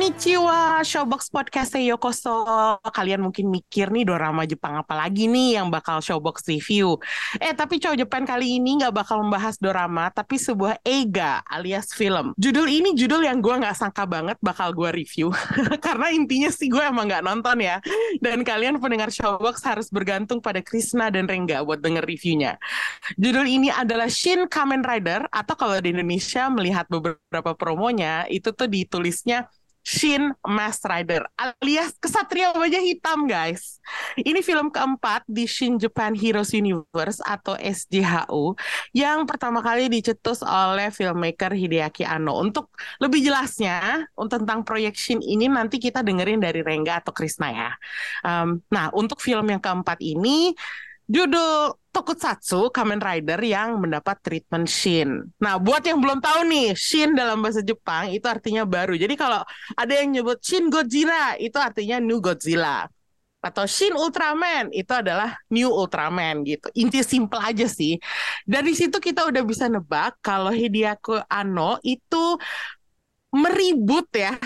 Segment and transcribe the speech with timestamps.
[0.00, 2.48] Konnichiwa, Showbox Podcast Yokoso.
[2.88, 6.96] Kalian mungkin mikir nih dorama Jepang apa lagi nih yang bakal Showbox review.
[7.36, 12.32] Eh, tapi Cow Jepang kali ini nggak bakal membahas dorama, tapi sebuah eiga alias film.
[12.40, 15.36] Judul ini judul yang gue nggak sangka banget bakal gue review.
[15.84, 17.76] Karena intinya sih gue emang nggak nonton ya.
[18.24, 22.56] Dan kalian pendengar Showbox harus bergantung pada Krisna dan Rengga buat denger reviewnya.
[23.20, 28.64] Judul ini adalah Shin Kamen Rider, atau kalau di Indonesia melihat beberapa promonya, itu tuh
[28.64, 29.44] ditulisnya
[29.80, 33.80] Shin Mask Rider alias Kesatria Wajah Hitam guys.
[34.14, 38.54] Ini film keempat di Shin Japan Heroes Universe atau SJHU
[38.92, 42.36] yang pertama kali dicetus oleh filmmaker Hideaki Anno.
[42.38, 47.70] Untuk lebih jelasnya tentang proyek Shin ini nanti kita dengerin dari Rengga atau Krisna ya.
[48.22, 50.52] Um, nah untuk film yang keempat ini
[51.10, 55.26] judul Tokusatsu Kamen Rider yang mendapat treatment Shin.
[55.42, 58.94] Nah, buat yang belum tahu nih, Shin dalam bahasa Jepang itu artinya baru.
[58.94, 59.42] Jadi kalau
[59.74, 62.86] ada yang nyebut Shin Godzilla, itu artinya New Godzilla.
[63.42, 66.70] Atau Shin Ultraman, itu adalah New Ultraman gitu.
[66.78, 67.98] Inti simple aja sih.
[68.46, 72.38] Dari situ kita udah bisa nebak kalau Hideaki Anno itu
[73.34, 74.38] meribut ya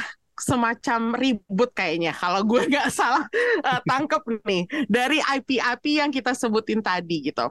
[0.44, 3.24] semacam ribut kayaknya kalau gue nggak salah
[3.64, 7.48] uh, tangkep nih dari IP-IP yang kita sebutin tadi gitu.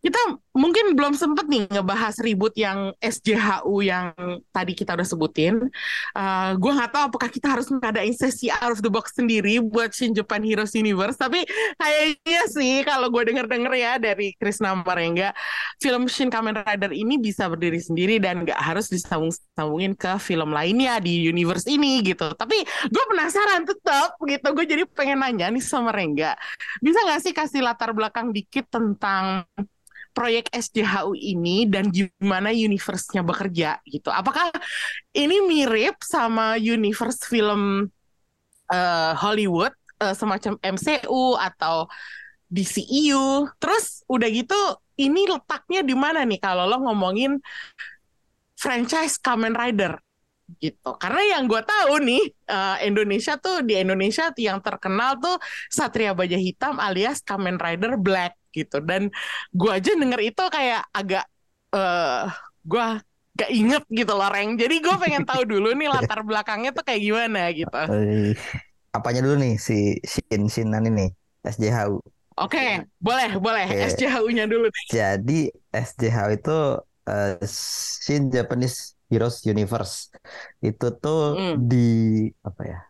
[0.00, 4.14] Kita mungkin belum sempet nih ngebahas ribut yang SJHU yang
[4.54, 5.68] tadi kita udah sebutin.
[6.14, 9.90] Uh, gue nggak tahu apakah kita harus ngadain sesi out of the box sendiri buat
[9.92, 11.18] Shin Japan Heroes Universe.
[11.18, 11.42] Tapi
[11.80, 15.34] kayaknya sih kalau gue denger-denger ya dari Krisna Marengga,
[15.82, 21.02] film Shin Kamen Rider ini bisa berdiri sendiri dan nggak harus disambung-sambungin ke film lainnya
[21.02, 22.30] di universe ini gitu.
[22.32, 24.46] Tapi gue penasaran tetap gitu.
[24.54, 26.38] Gue jadi pengen nanya nih sama Rengga,
[26.78, 29.44] bisa nggak sih kasih latar belakang dikit tentang
[30.16, 34.08] proyek SJHU ini dan gimana universe-nya bekerja gitu.
[34.08, 34.48] Apakah
[35.12, 37.92] ini mirip sama universe film
[38.72, 41.84] uh, Hollywood uh, semacam MCU atau
[42.48, 43.52] DCEU?
[43.60, 44.56] Terus udah gitu
[44.96, 47.36] ini letaknya di mana nih kalau lo ngomongin
[48.56, 50.00] franchise Kamen Rider?
[50.62, 56.14] gitu karena yang gue tahu nih uh, Indonesia tuh di Indonesia yang terkenal tuh Satria
[56.14, 59.12] Baja Hitam alias Kamen Rider Black gitu dan
[59.52, 61.24] gue aja denger itu kayak agak
[61.76, 62.32] uh,
[62.64, 62.86] gue
[63.36, 67.04] gak inget gitu loh Reng jadi gue pengen tahu dulu nih latar belakangnya tuh kayak
[67.04, 67.82] gimana gitu
[68.96, 71.12] apanya dulu nih si Shin Shinan ini
[71.44, 72.00] SJHU
[72.36, 73.64] Oke, okay, boleh, boleh.
[73.64, 73.96] Okay.
[73.96, 74.86] SJHU-nya dulu nih.
[74.92, 76.58] Jadi SJHU itu
[77.08, 80.10] uh, Shin Japanese Heroes Universe
[80.60, 81.54] itu tuh mm.
[81.64, 81.88] di
[82.42, 82.80] apa ya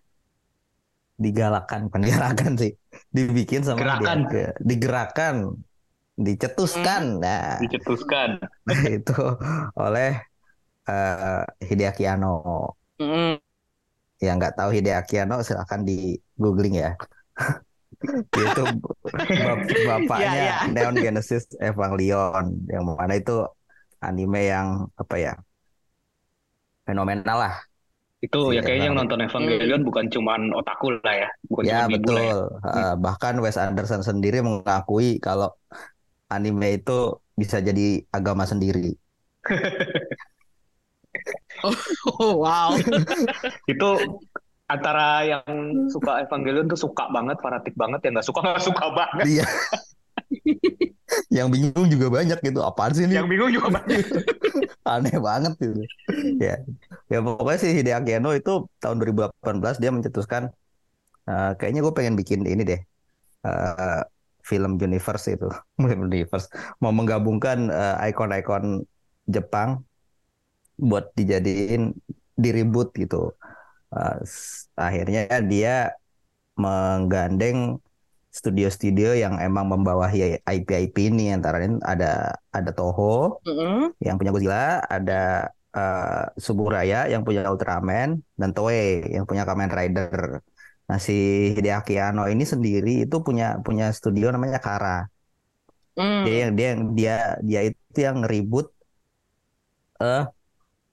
[1.17, 2.73] digalakan bukan digalakan sih
[3.17, 4.29] dibikin sama Gerakan.
[4.29, 5.35] dia digerakkan
[6.21, 7.23] dicetuskan mm.
[7.25, 8.37] nah dicetuskan
[8.69, 9.21] nah, itu
[9.77, 10.21] oleh
[10.85, 13.41] uh, Hideaki Anno mm.
[14.21, 16.93] yang nggak tahu Hideaki Anno silahkan di googling ya
[18.37, 18.63] itu
[19.09, 20.61] bap bapaknya yeah, yeah.
[20.69, 23.49] Neon Genesis Evangelion yang mana itu
[24.05, 25.33] anime yang apa ya
[26.87, 27.55] fenomenal lah.
[28.27, 29.89] Itu si ya kayaknya yang nonton Evangelion hmm.
[29.89, 32.19] bukan cuman otaku lah ya, bukan ya, cuman betul.
[32.19, 32.35] ya.
[32.67, 35.55] Uh, bahkan Wes Anderson sendiri mengakui kalau
[36.27, 38.99] anime itu bisa jadi agama sendiri.
[41.67, 41.77] oh,
[42.19, 42.75] oh, wow.
[43.73, 43.89] itu
[44.67, 49.27] antara yang suka Evangelion tuh suka banget, fanatik banget, yang nggak suka nggak suka banget.
[49.41, 49.47] Iya.
[51.37, 52.61] yang bingung juga banyak gitu.
[52.63, 53.19] Apaan sih ini?
[53.19, 54.03] Yang bingung juga banyak.
[54.87, 55.83] Aneh banget gitu
[56.39, 56.57] ya.
[57.11, 60.43] Ya pokoknya sih Hideaki Anno itu tahun 2018 dia mencetuskan
[61.27, 62.81] uh, kayaknya gue pengen bikin ini deh
[63.47, 64.03] uh,
[64.47, 65.51] film universe itu.
[65.83, 66.47] Universe.
[66.79, 68.87] Mau menggabungkan uh, ikon-ikon
[69.27, 69.83] Jepang
[70.79, 71.95] buat dijadiin
[72.39, 73.35] diribut gitu.
[73.91, 74.19] Uh,
[74.79, 75.95] akhirnya dia
[76.57, 77.79] menggandeng
[78.37, 83.81] studio-studio yang emang membawahi IP-IP ini antara ini ada ada Toho mm -hmm.
[84.05, 90.45] yang punya Godzilla, ada uh, Suburaya yang punya Ultraman dan Toei yang punya Kamen Rider.
[90.87, 95.09] Nah si Hideaki Anno ini sendiri itu punya punya studio namanya Kara.
[95.97, 96.23] Mm.
[96.29, 98.69] Dia yang dia dia dia itu yang ngeribut
[100.05, 100.29] uh,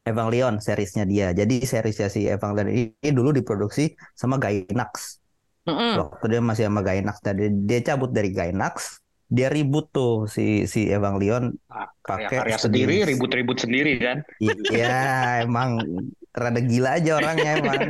[0.04, 1.32] Evangelion seriesnya dia.
[1.32, 5.23] Jadi seriesnya si Evangelion ini dulu diproduksi sama Gainax.
[5.64, 5.94] Mm-hmm.
[5.96, 9.00] Waktu dia masih sama Gainax tadi dia cabut dari Gainax,
[9.32, 14.18] dia ribut tuh si si Evangelion Ah, pakai studio- sendiri, ribut-ribut sendiri kan.
[14.44, 14.92] Iya,
[15.48, 15.80] emang
[16.36, 17.82] rada gila aja orangnya emang.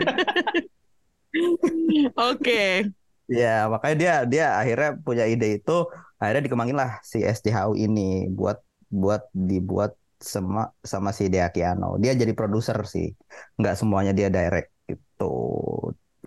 [2.14, 2.94] Oke.
[3.26, 5.78] Ya, makanya dia dia akhirnya punya ide itu,
[6.22, 8.62] akhirnya dikembangin lah si SJHU ini buat
[8.94, 11.98] buat dibuat sama sama si Hideaki Anno.
[11.98, 13.10] Dia jadi produser sih,
[13.58, 15.34] nggak semuanya dia direct gitu.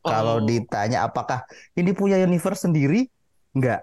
[0.06, 0.47] Kalau Oh.
[0.47, 1.43] ditanya apakah
[1.75, 3.11] ini punya universe sendiri,
[3.58, 3.81] nggak,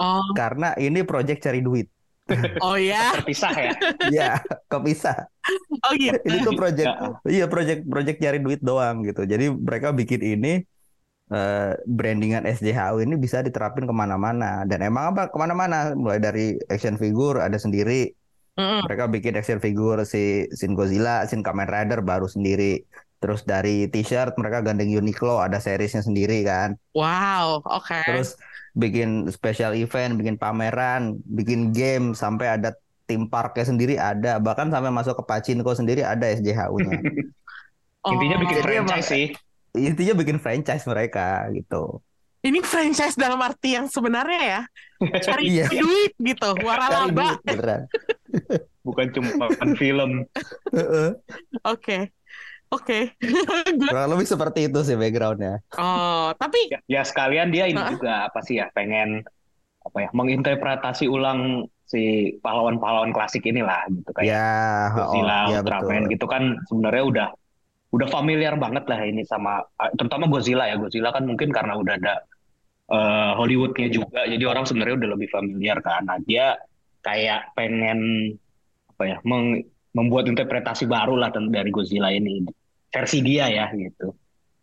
[0.00, 1.86] Oh, karena ini project cari duit.
[2.64, 3.12] oh ya.
[3.20, 3.72] Terpisah ya.
[4.12, 4.30] Iya,
[4.70, 5.16] kepisah.
[5.84, 6.16] Oh gitu.
[6.24, 7.08] Ini tuh project, Ya.
[7.28, 9.22] iya project project nyari duit doang gitu.
[9.26, 10.52] Jadi mereka bikin ini
[11.30, 16.58] eh, brandingan SJHU ini bisa diterapin ke mana-mana dan emang apa ke mana-mana mulai dari
[16.70, 18.10] action figure ada sendiri
[18.58, 18.82] Mm-mm.
[18.86, 22.82] mereka bikin action figure si Shin Godzilla, Shin Kamen Rider baru sendiri
[23.20, 28.00] terus dari t-shirt mereka gandeng Uniqlo ada seriesnya sendiri kan Wow, oke.
[28.02, 28.34] terus
[28.72, 32.72] bikin special event bikin pameran bikin game sampai ada
[33.04, 36.98] tim parknya sendiri ada bahkan sampai masuk ke Pachinko sendiri ada SJHU-nya
[38.02, 38.40] Intinya Oh.
[38.40, 39.26] bikin Jadi emang- franchise sih.
[39.70, 42.00] intinya bikin franchise mereka gitu
[42.40, 44.60] Ini franchise dalam arti yang sebenarnya ya.
[45.28, 45.68] Cari Iya.
[45.68, 47.36] duit gitu, waralaba.
[47.44, 47.84] duit
[48.80, 49.44] Bukan cuma
[49.76, 50.24] film.
[50.72, 51.10] Heeh.
[51.68, 52.08] Oke.
[52.70, 53.18] Oke.
[53.18, 55.58] Gua- kurang lebih seperti itu sih backgroundnya.
[55.74, 57.90] Oh, tapi Ya, ya sekalian dia ini Hah?
[57.90, 59.26] juga apa sih ya pengen
[59.80, 64.46] apa ya menginterpretasi ulang si pahlawan-pahlawan klasik inilah gitu kayak ya
[64.94, 66.12] oh, Godzilla, ya Ultraman betul.
[66.14, 67.28] gitu kan sebenarnya udah
[67.90, 69.58] udah familiar banget lah ini sama
[69.98, 70.78] terutama Godzilla ya.
[70.78, 72.14] Godzilla kan mungkin karena udah ada
[72.92, 76.06] eh, Hollywoodnya juga jadi orang sebenarnya udah lebih familiar kan.
[76.06, 76.54] Nah dia
[77.02, 77.98] kayak pengen
[78.92, 79.64] apa ya meng-
[79.96, 82.44] membuat interpretasi baru lah dari Godzilla ini
[82.90, 84.14] versi dia ya gitu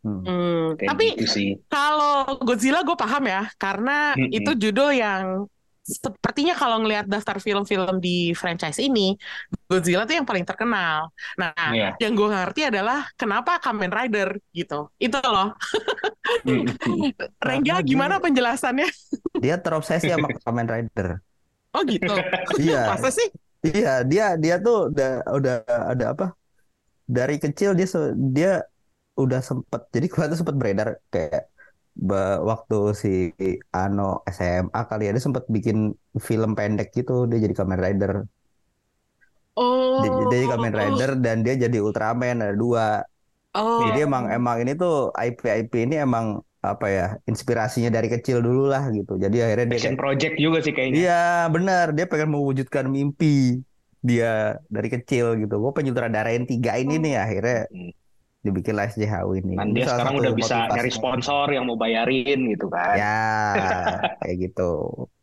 [0.06, 0.24] Hmm.
[0.24, 4.30] hmm, kayak tapi gitu sih kalau Godzilla gue paham ya, karena Mm-mm.
[4.40, 5.50] itu judul yang
[5.84, 9.18] sepertinya kalau ngelihat daftar film-film di franchise ini,
[9.68, 11.12] Godzilla tuh yang paling terkenal.
[11.36, 11.98] Nah, Iya.
[12.00, 14.88] yang gue ngerti adalah kenapa Kamen Rider gitu.
[15.02, 15.58] Itu loh.
[17.42, 18.88] Rengga Karena gimana dia- penjelasannya?
[19.42, 21.20] dia terobsesi sama Kamen Rider
[21.74, 22.14] Oh gitu.
[22.62, 23.28] iya Masa sih?
[23.66, 26.26] iya dia dia tuh udah udah ada apa
[27.08, 27.88] dari kecil dia
[28.36, 28.52] dia
[29.18, 31.50] udah sempet jadi kemarin tuh sempet beredar kayak
[32.46, 33.34] waktu si
[33.74, 38.14] Ano SMA kali ya dia sempet bikin film pendek gitu dia jadi Kamen Rider
[39.58, 40.06] Oh.
[40.06, 43.02] Dia, dia jadi Kamen Rider dan dia jadi Ultraman ada dua
[43.58, 43.82] Oh.
[43.90, 48.70] Jadi emang emang ini tuh IP IP ini emang apa ya inspirasinya dari kecil dulu
[48.70, 49.18] lah gitu.
[49.18, 53.58] Jadi akhirnya dia Passion kayak, project juga sih kayaknya iya benar dia pengen mewujudkan mimpi
[54.02, 55.56] dia dari kecil gitu.
[55.58, 57.92] Gue pengen nyutradarain tiga ini nih akhirnya Hmm.
[58.46, 59.54] dibikin lah SJHU ini.
[59.60, 62.96] Dan dia sekarang satu udah bisa nyari sponsor yang mau bayarin gitu kan.
[62.96, 63.20] Ya
[64.24, 64.72] kayak gitu.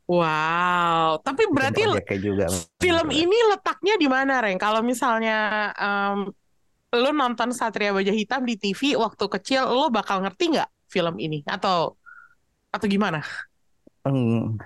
[0.05, 1.25] Wow.
[1.25, 1.81] Tapi berarti
[2.21, 2.47] juga.
[2.77, 4.61] film ini letaknya di mana, Reng?
[4.61, 6.29] Kalau misalnya em,
[6.95, 11.41] lo nonton Satria Baja Hitam di TV waktu kecil, lo bakal ngerti nggak film ini?
[11.49, 11.97] Atau
[12.69, 13.25] atau gimana?
[14.05, 14.61] Eng-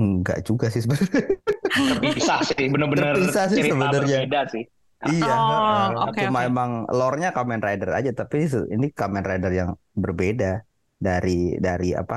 [0.00, 1.22] enggak juga sih sebenarnya.
[1.70, 4.18] Terpisah sih, bener-bener Terpisah sih cerita sebenarnya.
[4.20, 4.64] berbeda sih.
[5.00, 5.84] Iya, Oh, heeh.
[6.08, 6.48] oke, Cuma oke.
[6.50, 8.36] emang lore-nya Kamen Rider aja, tapi
[8.74, 10.60] ini Kamen Rider yang berbeda
[11.00, 12.16] dari dari apa?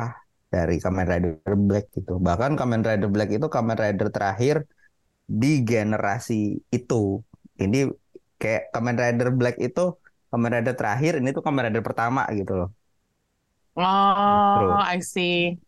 [0.53, 2.12] Dari Kamen Rider Black gitu.
[2.27, 4.56] Bahkan Kamen Rider Black itu Kamen Rider terakhir
[5.41, 6.36] di generasi
[6.77, 7.24] itu.
[7.63, 7.77] Ini
[8.41, 9.81] kayak Kamen Rider Black itu
[10.31, 12.69] Kamen Rider terakhir, ini tuh Kamen Rider pertama gitu loh.
[13.75, 15.60] Oh, I see.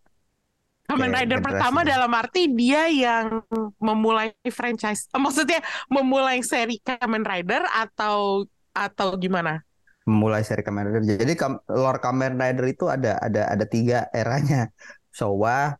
[0.86, 1.46] Kamen Rider generasi.
[1.50, 3.42] pertama dalam arti dia yang
[3.82, 9.66] memulai franchise, eh, maksudnya memulai seri Kamen Rider atau atau gimana?
[10.06, 11.18] Memulai seri Kamen Rider.
[11.18, 14.70] Jadi kam- lore Kamen Rider itu ada ada ada tiga eranya.
[15.10, 15.80] Showa,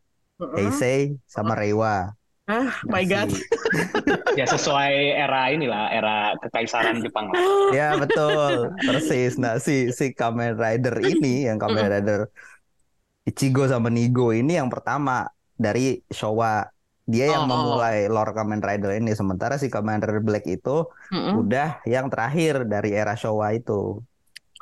[0.56, 2.16] Heisei, sama Reiwa.
[2.46, 3.30] Ah, Nah, my God.
[4.40, 7.40] Ya sesuai era inilah, era kekaisaran Jepang lah.
[7.72, 9.36] Ya betul, persis.
[9.40, 12.28] Nah si si Kamen Rider ini yang Kamen Rider
[13.30, 15.26] Ichigo sama Nigo ini yang pertama
[15.58, 16.66] dari Showa.
[17.06, 17.54] Dia yang Oh, oh.
[17.54, 19.14] memulai lore Kamen Rider ini.
[19.14, 21.46] Sementara si Kamen Rider Black itu Mm-mm.
[21.46, 24.02] udah yang terakhir dari era Showa itu.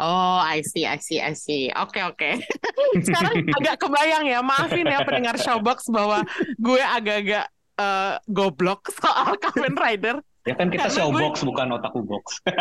[0.01, 1.69] Oh, I see, I see, I see.
[1.77, 2.41] Oke, oke.
[3.05, 4.41] Sekarang agak kebayang ya.
[4.41, 6.25] Maafin ya pendengar Showbox bahwa
[6.57, 7.45] gue agak-agak
[7.77, 10.17] eh, goblok soal Kamen Rider.
[10.43, 12.43] Ya kan kita Karena gue- showbox bukan otaku box.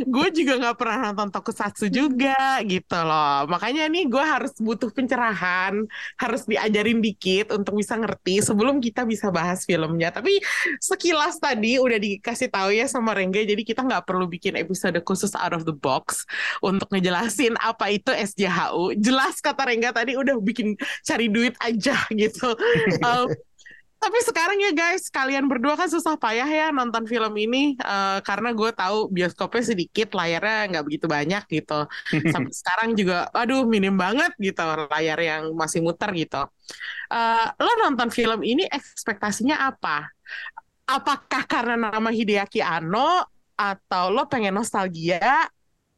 [0.00, 3.44] gue juga nggak pernah nonton tokusatsu juga gitu loh.
[3.44, 5.84] Makanya nih gue harus butuh pencerahan,
[6.16, 10.08] harus diajarin dikit untuk bisa ngerti sebelum kita bisa bahas filmnya.
[10.08, 10.40] Tapi
[10.80, 15.36] sekilas tadi udah dikasih tahu ya sama Rengga, jadi kita nggak perlu bikin episode khusus
[15.36, 16.24] out of the box
[16.64, 18.96] untuk ngejelasin apa itu SJHU.
[18.96, 22.56] Jelas kata Rengga tadi udah bikin cari duit aja gitu.
[23.04, 23.28] Um,
[24.00, 28.56] tapi sekarang ya guys, kalian berdua kan susah payah ya nonton film ini uh, karena
[28.56, 31.84] gue tahu bioskopnya sedikit, layarnya nggak begitu banyak gitu.
[32.32, 36.48] Sampai sekarang juga, aduh minim banget gitu layar yang masih muter gitu.
[37.12, 40.08] Uh, lo nonton film ini ekspektasinya apa?
[40.88, 45.44] Apakah karena nama Hideaki Anno atau lo pengen nostalgia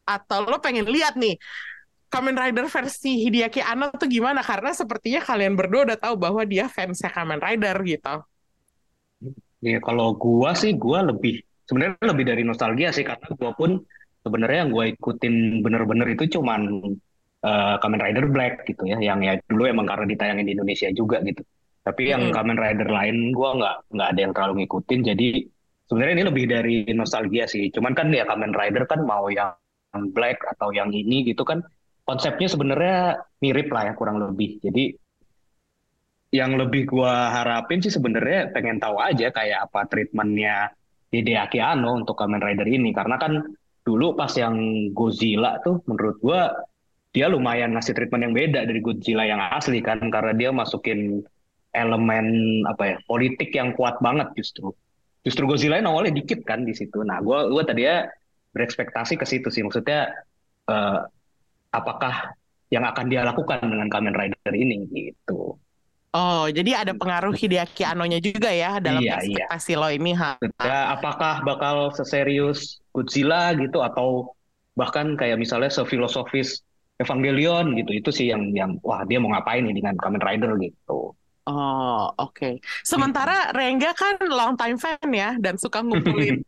[0.02, 1.38] atau lo pengen lihat nih
[2.12, 4.44] Kamen Rider versi Hideaki Anno tuh gimana?
[4.44, 8.14] Karena sepertinya kalian berdua udah tahu bahwa dia fansnya Kamen Rider gitu.
[9.64, 13.80] Ya kalau gua sih gua lebih sebenarnya lebih dari nostalgia sih karena gua pun
[14.20, 16.84] sebenarnya yang gua ikutin bener-bener itu cuman
[17.40, 21.24] uh, Kamen Rider Black gitu ya, yang ya dulu emang karena ditayangin di Indonesia juga
[21.24, 21.40] gitu.
[21.80, 22.34] Tapi yang hmm.
[22.36, 25.28] Kamen Rider lain gua nggak nggak ada yang terlalu ngikutin, jadi
[25.88, 27.72] sebenarnya ini lebih dari nostalgia sih.
[27.72, 29.56] Cuman kan ya Kamen Rider kan mau yang
[30.12, 31.64] Black atau yang ini gitu kan
[32.12, 34.60] konsepnya sebenarnya mirip lah ya kurang lebih.
[34.60, 34.92] Jadi
[36.36, 40.68] yang lebih gua harapin sih sebenarnya pengen tahu aja kayak apa treatmentnya
[41.08, 42.92] Hideaki Anno untuk Kamen Rider ini.
[42.92, 43.40] Karena kan
[43.80, 46.52] dulu pas yang Godzilla tuh menurut gua
[47.16, 51.24] dia lumayan ngasih treatment yang beda dari Godzilla yang asli kan karena dia masukin
[51.72, 54.68] elemen apa ya politik yang kuat banget justru.
[55.24, 57.00] Justru Godzilla yang awalnya dikit kan di situ.
[57.08, 58.04] Nah gua gua tadi ya
[58.52, 59.64] berekspektasi ke situ sih.
[59.64, 60.12] Maksudnya
[60.68, 61.08] uh,
[61.72, 62.36] apakah
[62.72, 65.60] yang akan dia lakukan dengan Kamen Rider ini gitu.
[66.12, 69.48] Oh, jadi ada pengaruh Hideaki Anno-nya juga ya dalam iya, iya.
[69.48, 69.80] ekspektasi iya.
[69.80, 70.36] lo ini, ha?
[70.60, 74.36] Ya, apakah bakal seserius Godzilla gitu atau
[74.76, 76.60] bahkan kayak misalnya sefilosofis
[77.00, 77.96] Evangelion gitu.
[77.96, 81.16] Itu sih yang yang wah dia mau ngapain nih dengan Kamen Rider gitu.
[81.48, 82.36] Oh, oke.
[82.36, 82.54] Okay.
[82.84, 83.48] Sementara.
[83.56, 86.44] Rengga kan long time fan ya dan suka ngumpulin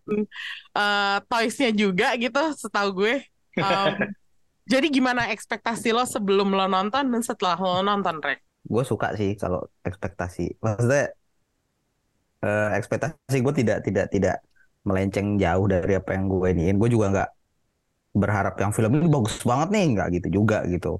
[0.77, 3.15] uh, toys-nya juga gitu, setahu gue.
[3.59, 3.97] Um,
[4.65, 8.41] Jadi gimana ekspektasi lo sebelum lo nonton dan setelah lo nonton, Rek?
[8.65, 10.57] Gue suka sih kalau ekspektasi.
[10.65, 11.13] Maksudnya
[12.41, 14.37] uh, ekspektasi gue tidak tidak tidak
[14.89, 16.77] melenceng jauh dari apa yang gue iniin.
[16.81, 17.31] Gue juga nggak
[18.17, 20.97] berharap yang film ini bagus banget nih, nggak gitu juga gitu.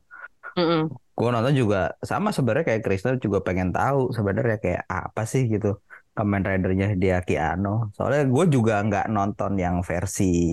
[0.61, 0.83] Mm -mm.
[1.15, 5.81] Gue nonton juga sama sebenarnya kayak Kristen juga pengen tahu sebenarnya kayak apa sih gitu
[6.13, 7.91] Kamen Ridernya dia Kiano.
[7.97, 10.53] Soalnya gue juga nggak nonton yang versi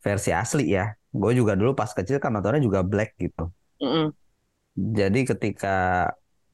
[0.00, 3.50] versi asli ya gue juga dulu pas kecil kan nontonnya juga black gitu.
[3.82, 4.14] Mm
[4.80, 6.08] jadi ketika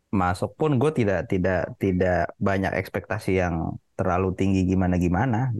[0.09, 5.53] masuk pun gue tidak tidak tidak banyak ekspektasi yang terlalu tinggi gimana gimana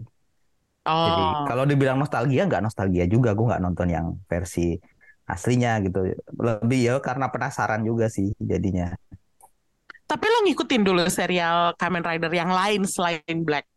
[0.87, 1.05] oh.
[1.05, 3.35] jadi kalau dibilang nostalgia nggak nostalgia juga.
[3.35, 4.75] Gue nggak nonton yang versi
[5.27, 6.15] aslinya gitu.
[6.39, 8.95] Lebih ya karena penasaran juga sih jadinya.
[10.07, 13.67] Tapi lo ngikutin dulu serial Kamen Rider yang lain selain Black?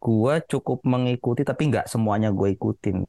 [0.00, 3.04] Gue cukup mengikuti tapi nggak semuanya gue ikutin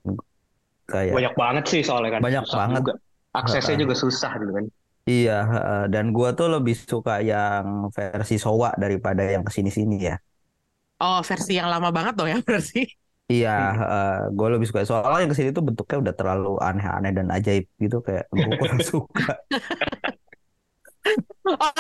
[0.90, 2.22] kayak banyak banget sih soalnya kan.
[2.26, 2.82] Banyak susah banget.
[2.82, 2.94] juga.
[3.30, 4.66] aksesnya uh, juga susah gitu kan.
[5.06, 10.18] Iya uh, dan gua tuh lebih suka yang versi Sowa daripada yang ke sini-sini ya.
[11.00, 12.90] Oh versi yang lama banget dong ya versi
[13.30, 17.30] Iya, uh, gue lebih suka soalnya yang ke sini tuh bentuknya udah terlalu aneh-aneh dan
[17.30, 19.38] ajaib gitu kayak gue kurang suka.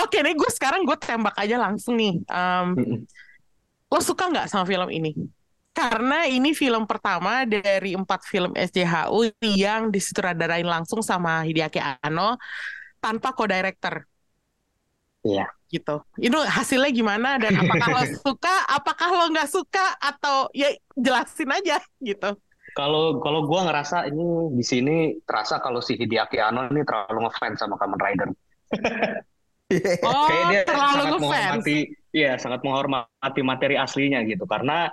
[0.06, 2.22] Oke nih gue sekarang gue tembak aja langsung nih.
[2.30, 3.02] Um,
[3.90, 5.18] lo suka nggak sama film ini?
[5.80, 12.36] Karena ini film pertama dari empat film SJHU yang disutradarain langsung sama Hideaki Anno
[13.00, 14.04] tanpa co-director.
[15.24, 15.48] Iya.
[15.72, 15.96] Gitu.
[16.20, 20.68] Itu hasilnya gimana dan apakah lo suka, apakah lo nggak suka atau ya
[21.00, 22.36] jelasin aja gitu.
[22.76, 27.64] Kalau kalau gue ngerasa ini di sini terasa kalau si Hideaki Anno ini terlalu ngefans
[27.64, 28.30] sama Kamen Rider.
[30.06, 31.24] oh, Kayak dia terlalu sangat ngefans.
[31.24, 31.78] menghormati,
[32.12, 34.92] iya sangat menghormati materi aslinya gitu karena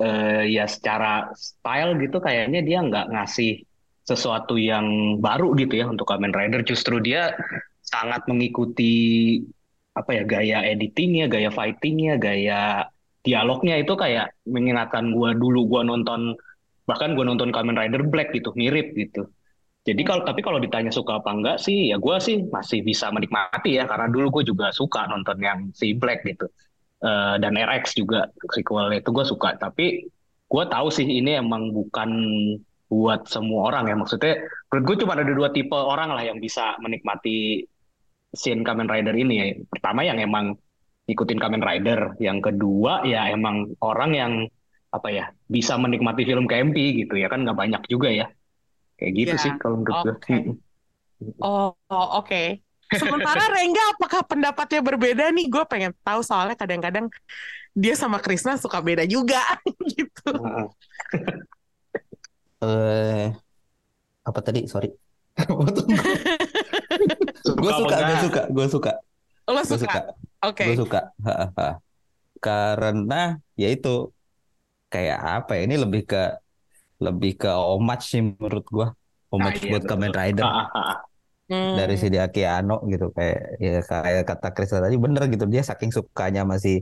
[0.00, 3.62] uh, ya secara style gitu kayaknya dia nggak ngasih
[4.04, 7.32] sesuatu yang baru gitu ya untuk Kamen Rider justru dia
[7.80, 9.40] sangat mengikuti
[9.94, 12.84] apa ya gaya editingnya, gaya fightingnya, gaya
[13.24, 16.36] dialognya itu kayak mengingatkan gua dulu gua nonton
[16.84, 19.30] bahkan gua nonton Kamen Rider Black gitu mirip gitu.
[19.84, 23.76] Jadi kalau tapi kalau ditanya suka apa enggak sih ya gua sih masih bisa menikmati
[23.80, 26.48] ya karena dulu gue juga suka nonton yang si Black gitu.
[27.04, 30.08] Eh, dan RX juga sequel itu gue suka tapi
[30.48, 32.08] gue tahu sih ini emang bukan
[32.88, 34.40] buat semua orang ya maksudnya
[34.72, 37.60] menurut gue cuma ada dua tipe orang lah yang bisa menikmati
[38.32, 39.46] scene Kamen Rider ini ya.
[39.68, 40.56] pertama yang emang
[41.04, 44.32] ikutin Kamen Rider yang kedua ya emang orang yang
[44.88, 48.26] apa ya bisa menikmati film KMP gitu ya kan nggak banyak juga ya
[48.96, 50.36] kayak gitu Ya, sih kalau menurut gue oke.
[51.44, 52.63] Oh, oh, oke.
[52.92, 55.46] Sementara Rengga apakah pendapatnya berbeda nih?
[55.48, 57.08] Gue pengen tahu soalnya kadang-kadang
[57.74, 59.40] dia sama Krisna suka beda juga
[59.96, 60.30] gitu.
[60.30, 60.66] Heeh.
[62.64, 63.26] Eh,
[64.24, 64.64] apa tadi?
[64.68, 64.88] Sorry.
[67.44, 68.22] Gue suka, gue enggak?
[68.24, 68.92] suka, gue suka,
[69.50, 69.76] Lo gue suka?
[69.76, 70.00] suka,
[70.46, 70.64] Oke.
[70.64, 71.00] gue suka.
[71.26, 71.68] Ha, ha, ha.
[72.40, 74.14] Karena ya itu
[74.88, 75.68] kayak apa ya?
[75.68, 76.22] Ini lebih ke
[77.02, 78.88] lebih ke homage sih menurut gue.
[79.28, 79.82] Homage iya, buat.
[79.84, 80.98] Kamen Rider Ah, ah, ah.
[81.54, 81.78] Hmm.
[81.78, 82.06] dari si
[82.58, 86.74] Ano gitu kayak ya kayak kata Krista tadi bener gitu dia saking sukanya masih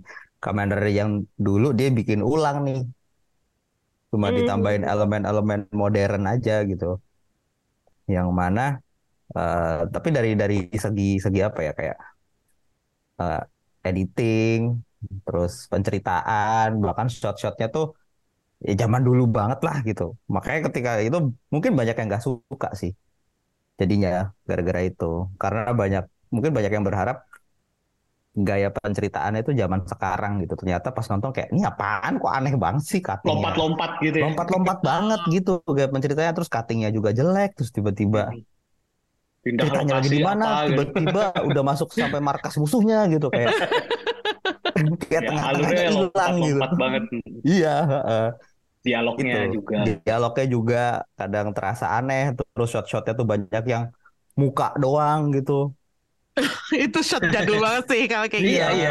[0.44, 1.10] Rider yang
[1.46, 2.78] dulu dia bikin ulang nih.
[4.12, 4.36] Cuma Hmm.
[4.38, 6.86] ditambahin elemen-elemen modern aja gitu.
[8.14, 8.62] Yang mana
[9.36, 11.98] eh, tapi dari dari segi segi apa ya kayak
[13.20, 13.38] eh,
[13.88, 14.58] editing,
[15.26, 17.84] terus penceritaan, bahkan shot-shotnya tuh
[18.68, 20.02] ya zaman dulu banget lah gitu.
[20.34, 21.18] Makanya ketika itu
[21.54, 22.92] mungkin banyak yang nggak suka sih
[23.80, 25.28] jadinya gara-gara itu.
[25.40, 27.16] Karena banyak mungkin banyak yang berharap
[28.32, 30.54] gaya penceritaannya itu zaman sekarang gitu.
[30.56, 33.36] Ternyata pas nonton kayak ini apaan kok aneh banget sih cuttingnya.
[33.52, 38.32] lompat-lompat gitu ya Lompat-lompat banget gitu gaya penceritanya terus cuttingnya juga jelek terus tiba-tiba
[39.42, 40.66] pindah ceritanya lagi di mana gitu.
[40.70, 43.50] tiba-tiba udah masuk sampai markas musuhnya gitu kayak
[45.02, 46.60] kayak ya tengah-tengahnya hilang gitu.
[46.60, 47.02] lompat-lompat banget
[47.42, 48.26] Iya, heeh.
[48.82, 49.62] Dialognya gitu.
[49.62, 50.82] juga Dialognya juga
[51.14, 53.84] kadang terasa aneh, terus shot-shotnya tuh banyak yang
[54.34, 55.70] muka doang gitu.
[56.86, 58.56] Itu shot jadul banget sih kalau kayak gitu.
[58.58, 58.90] Iya, iya.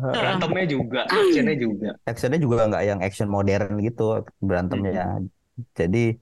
[0.00, 5.22] berantemnya juga actionnya juga Actionnya juga nggak yang action modern gitu berantemnya.
[5.74, 6.16] Jadi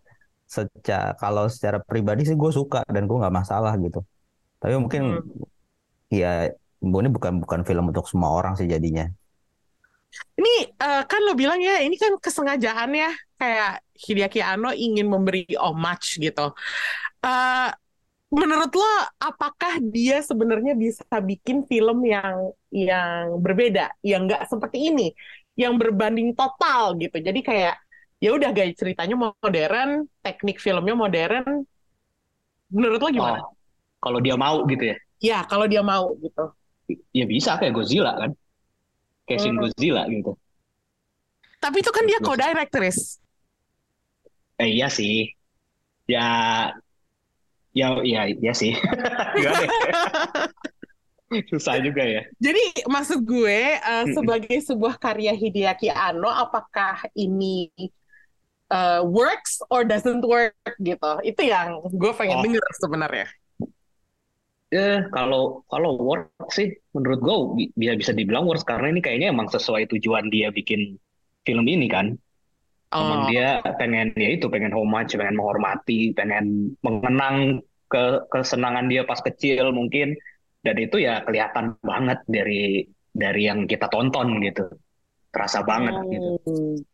[0.47, 4.03] secara kalau secara pribadi sih gue suka dan gue nggak masalah gitu.
[4.63, 5.21] Tapi mungkin
[6.11, 6.51] ya
[6.83, 9.07] ini bukan bukan film untuk semua orang sih jadinya.
[10.37, 15.49] Ini eh, kan lo bilang ya, ini kan kesengajaan ya, kayak Hideaki Anno ingin memberi
[15.57, 16.53] homage gitu.
[17.25, 17.69] Eh,
[18.33, 18.93] menurut lo,
[19.23, 25.09] apakah dia sebenarnya bisa bikin film yang yang berbeda, yang nggak seperti ini,
[25.57, 27.17] yang berbanding total gitu.
[27.21, 27.77] Jadi kayak
[28.21, 31.65] ya udah gaya ceritanya modern, teknik filmnya modern.
[32.75, 33.41] Menurut lo gimana?
[33.41, 33.51] oh
[34.03, 34.97] kalau dia mau gitu ya
[35.29, 36.43] Ya, kalau dia mau gitu.
[37.19, 38.31] ya bisa kayak Godzilla kan
[39.27, 39.63] kayak Shin Hmm.
[39.63, 40.33] Godzilla gitu
[41.57, 43.19] Tapi itu kan dia co-directors.
[44.57, 45.29] eh iya sih
[46.07, 46.27] ya
[47.75, 48.73] ya ya iya sih
[51.51, 57.69] susah juga ya Jadi maksud gue uh, sebagai sebuah karya Hideaki Anno, apakah ini
[58.71, 61.11] uh, works or doesn't work gitu?
[61.21, 62.45] Itu yang gue pengen Oh.
[62.47, 63.27] denger sebenarnya.
[64.75, 69.29] Eh, kalau kalau work sih menurut gue bi- bisa bisa dibilang works karena ini kayaknya
[69.35, 70.99] emang sesuai tujuan dia bikin
[71.47, 72.07] film ini kan.
[73.03, 76.45] Emang Oh, dia pengen ya itu pengen homage, pengen menghormati, pengen
[76.87, 77.37] mengenang
[77.93, 78.03] ke
[78.33, 80.17] kesenangan dia pas kecil mungkin
[80.67, 82.87] dan itu ya kelihatan banget dari
[83.23, 84.63] dari yang kita tonton gitu.
[85.35, 86.31] Terasa banget gitu.
[86.47, 86.85] hmm.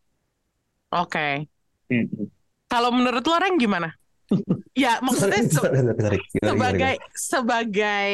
[0.90, 1.48] Oke.
[1.90, 2.26] Hmm.
[2.72, 3.88] Kalau menurut lo Reng gimana?
[4.72, 5.60] Ya maksudnya se-
[6.40, 8.12] sebagai sebagai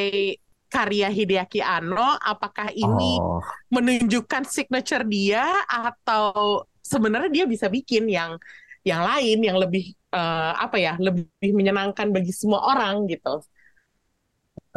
[0.69, 3.41] karya Hideaki Anno, apakah ini Oh,
[3.73, 8.37] menunjukkan signature dia atau sebenarnya dia bisa bikin yang
[8.85, 13.41] yang lain yang lebih eh, apa ya lebih menyenangkan bagi semua orang gitu.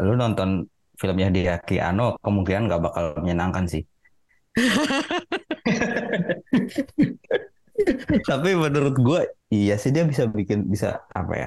[0.01, 0.65] lu nonton
[0.97, 3.83] filmnya dia Ano kemungkinan nggak bakal menyenangkan sih.
[8.29, 9.21] Tapi menurut gue
[9.55, 10.87] iya sih dia bisa bikin bisa
[11.19, 11.47] apa ya?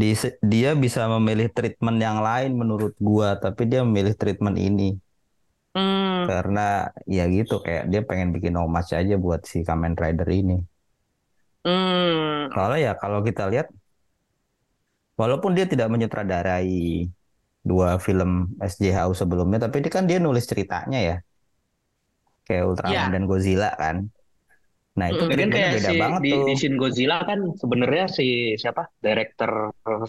[0.00, 0.08] Di,
[0.52, 4.82] dia bisa memilih treatment yang lain menurut gua, tapi dia memilih treatment ini
[5.74, 6.60] Hmm, karena
[7.16, 10.54] ya gitu kayak dia pengen bikin homage aja buat si Kamen Rider ini.
[11.64, 13.66] hmm, Soalnya ya kalau kita lihat,
[15.20, 17.06] walaupun dia tidak menyutradarai
[17.70, 18.30] dua film
[18.72, 21.14] SJHU sebelumnya, tapi dia kan dia nulis ceritanya ya,
[22.46, 23.14] kayak Ultraman Ya.
[23.14, 23.96] dan Godzilla kan.
[24.98, 26.42] Nah itu treatmentnya kayak beda si banget di, tuh.
[26.46, 28.24] di Shin Godzilla kan sebenarnya si
[28.62, 29.50] siapa director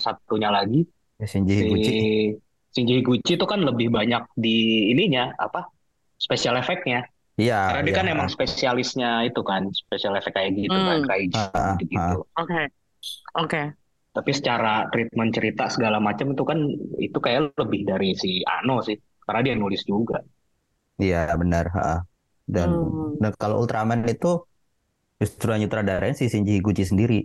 [0.05, 0.79] satunya lagi
[1.19, 1.93] Ya, Shinji si Higuchi.
[2.73, 4.55] Shinji Higuchi itu kan lebih banyak di
[4.93, 5.59] ininya apa
[6.25, 6.99] special effect-nya
[7.41, 7.99] Iya, karena dia iya.
[7.99, 10.87] kan emang spesialisnya itu kan special effect kayak gitu Hmm.
[10.89, 12.61] kan kayak Ah, gitu oke,
[13.39, 13.61] oke.
[14.17, 16.59] tapi secara treatment cerita segala macam itu kan
[16.99, 20.19] itu kayak lebih dari si Ano sih karena dia nulis juga
[21.03, 21.65] Iya benar.
[21.77, 21.81] ha.
[22.55, 23.15] Dan, Hmm.
[23.21, 24.27] dan kalau Ultraman itu
[25.21, 27.21] justru yang nyutradarain si Shinji Higuchi sendiri.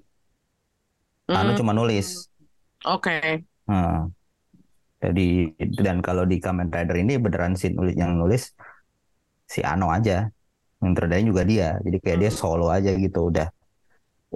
[1.32, 2.28] Anu Hmm, cuma nulis.
[2.84, 4.12] Oke, Hmm.
[5.02, 8.52] Jadi dan kalau di Kamen Rider ini beneran si nulis yang nulis
[9.48, 10.28] si Ano aja.
[10.84, 11.80] Intradain juga dia.
[11.82, 13.48] Jadi kayak dia solo aja gitu udah.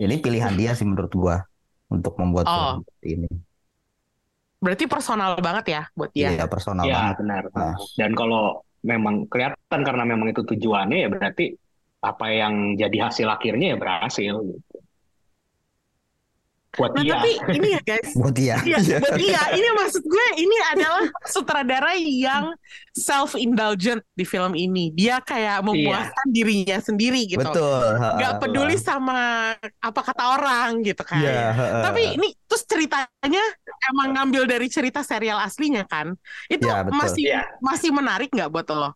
[0.00, 1.36] Ini pilihan dia sih menurut gua
[1.92, 2.56] untuk membuat Oh.
[2.56, 3.28] film seperti ini.
[4.60, 6.36] Berarti personal banget ya buat dia.
[6.36, 7.14] Iya, personal Ya, banget.
[7.24, 7.42] benar.
[7.54, 7.74] Nah.
[7.96, 8.42] Dan kalau
[8.80, 11.52] memang kelihatan karena memang itu tujuannya ya berarti
[12.00, 14.60] apa yang jadi hasil akhirnya ya berhasil gitu.
[16.70, 17.18] Buat Nah dia.
[17.18, 18.56] tapi ini ya guys, Buat dia.
[18.62, 19.42] Iya, buat dia.
[19.58, 22.54] Ini maksud gue, ini adalah sutradara yang
[22.94, 24.94] self indulgent di film ini.
[24.94, 27.42] Dia kayak memuaskan dirinya sendiri gitu.
[27.42, 27.98] Betul.
[28.22, 29.50] Gak peduli sama
[29.82, 31.18] apa kata orang gitu kan.
[31.18, 31.50] Iya.
[31.58, 31.82] heeh.
[31.90, 33.42] Tapi ini terus ceritanya
[33.90, 36.14] emang ngambil dari cerita serial aslinya kan.
[36.46, 36.96] Itu Iya, betul.
[37.02, 37.42] masih Iya.
[37.58, 38.94] masih menarik nggak buat lo?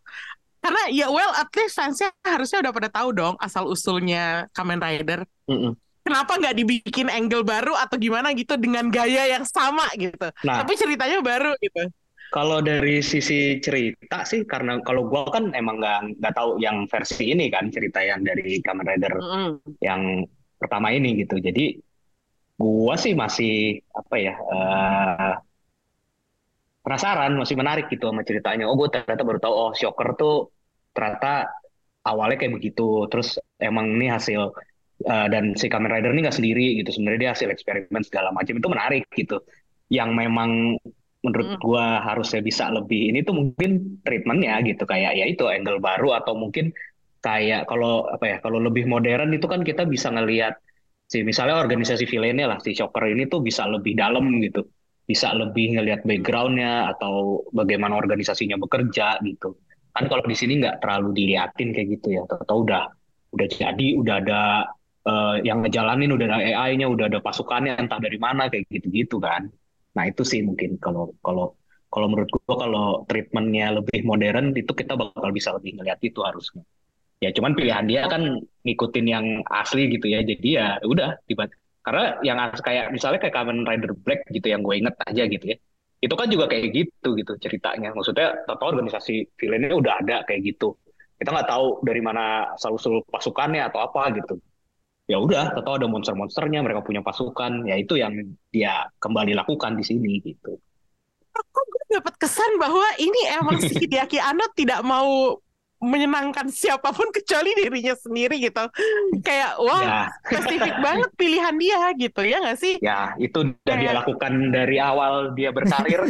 [0.65, 5.21] Karena ya well at least fansnya harusnya udah pada tahu dong asal usulnya Kamen Rider.
[5.45, 5.77] Mm-mm.
[6.01, 10.25] Kenapa nggak dibikin angle baru atau gimana gitu dengan gaya yang sama gitu?
[10.45, 11.85] Nah, Tapi ceritanya baru gitu.
[12.33, 17.31] kalau dari sisi cerita sih karena kalau gua kan emang nggak nggak tahu yang versi
[17.31, 19.49] ini kan cerita yang dari Kamen Rider Mm-mm.
[19.85, 20.25] yang
[20.57, 21.37] pertama ini gitu.
[21.37, 21.77] Jadi
[22.57, 25.33] gua sih masih apa ya eh,
[26.85, 28.69] penasaran, masih menarik gitu sama ceritanya.
[28.69, 30.53] Oh, gue ternyata baru tahu oh Shocker tuh
[30.95, 31.51] ternyata
[32.07, 33.05] awalnya kayak begitu.
[33.11, 34.41] Terus emang ini hasil
[35.03, 36.89] eh, dan si Kamen Rider ini nggak sendiri gitu.
[36.95, 39.43] Sebenarnya dia hasil eksperimen segala macam itu menarik gitu.
[39.91, 40.79] Yang memang
[41.25, 46.21] menurut gua harusnya bisa lebih ini tuh mungkin treatmentnya gitu kayak ya itu angle baru
[46.21, 46.69] atau mungkin
[47.25, 50.61] kayak kalau apa ya kalau lebih modern itu kan kita bisa ngelihat
[51.09, 54.69] si misalnya organisasi villainnya lah si Shocker ini tuh bisa lebih dalam gitu
[55.09, 59.57] bisa lebih ngelihat backgroundnya atau bagaimana organisasinya bekerja gitu
[59.95, 62.21] kan kalau di sini nggak terlalu diliatin kayak gitu ya.
[62.27, 62.83] Atau udah
[63.35, 64.41] udah jadi udah ada
[65.07, 69.47] eh, yang ngejalanin udah ada AI-nya udah ada pasukannya entah dari mana kayak gitu-gitu kan.
[69.95, 71.55] Nah itu sih mungkin kalau kalau
[71.93, 76.63] kalau menurut gua kalau treatmentnya lebih modern itu kita bakal bisa lebih ngeliat itu harusnya.
[77.23, 78.23] Ya cuman pilihan dia kan
[78.67, 80.19] ngikutin yang asli gitu ya.
[80.21, 81.47] Jadi ya udah tiba
[81.85, 85.57] karena yang kayak misalnya kayak Kamen Rider Black gitu yang gue inget aja gitu ya
[86.05, 87.89] itu kan juga kayak gitu gitu ceritanya.
[87.97, 90.77] Maksudnya tahu organisasi villainnya udah ada kayak gitu.
[91.17, 94.37] Kita nggak tahu dari mana asal usul pasukannya atau apa gitu.
[95.09, 97.65] Ya udah tahu ada monster-monsternya mereka punya pasukan.
[97.65, 98.13] Ya itu yang
[98.53, 100.61] dia kembali lakukan di sini gitu.
[101.33, 105.35] Kok gue dapat kesan bahwa ini emang si Hideaki Anno tidak mau
[105.83, 108.63] menyenangkan siapa pun kecuali dirinya sendiri gitu.
[109.21, 112.75] Kayak wah ya spesifik banget pilihan dia gitu ya nggak sih?
[112.79, 116.01] ya itu udah dia Kayak- lakukan dari awal dia berkarir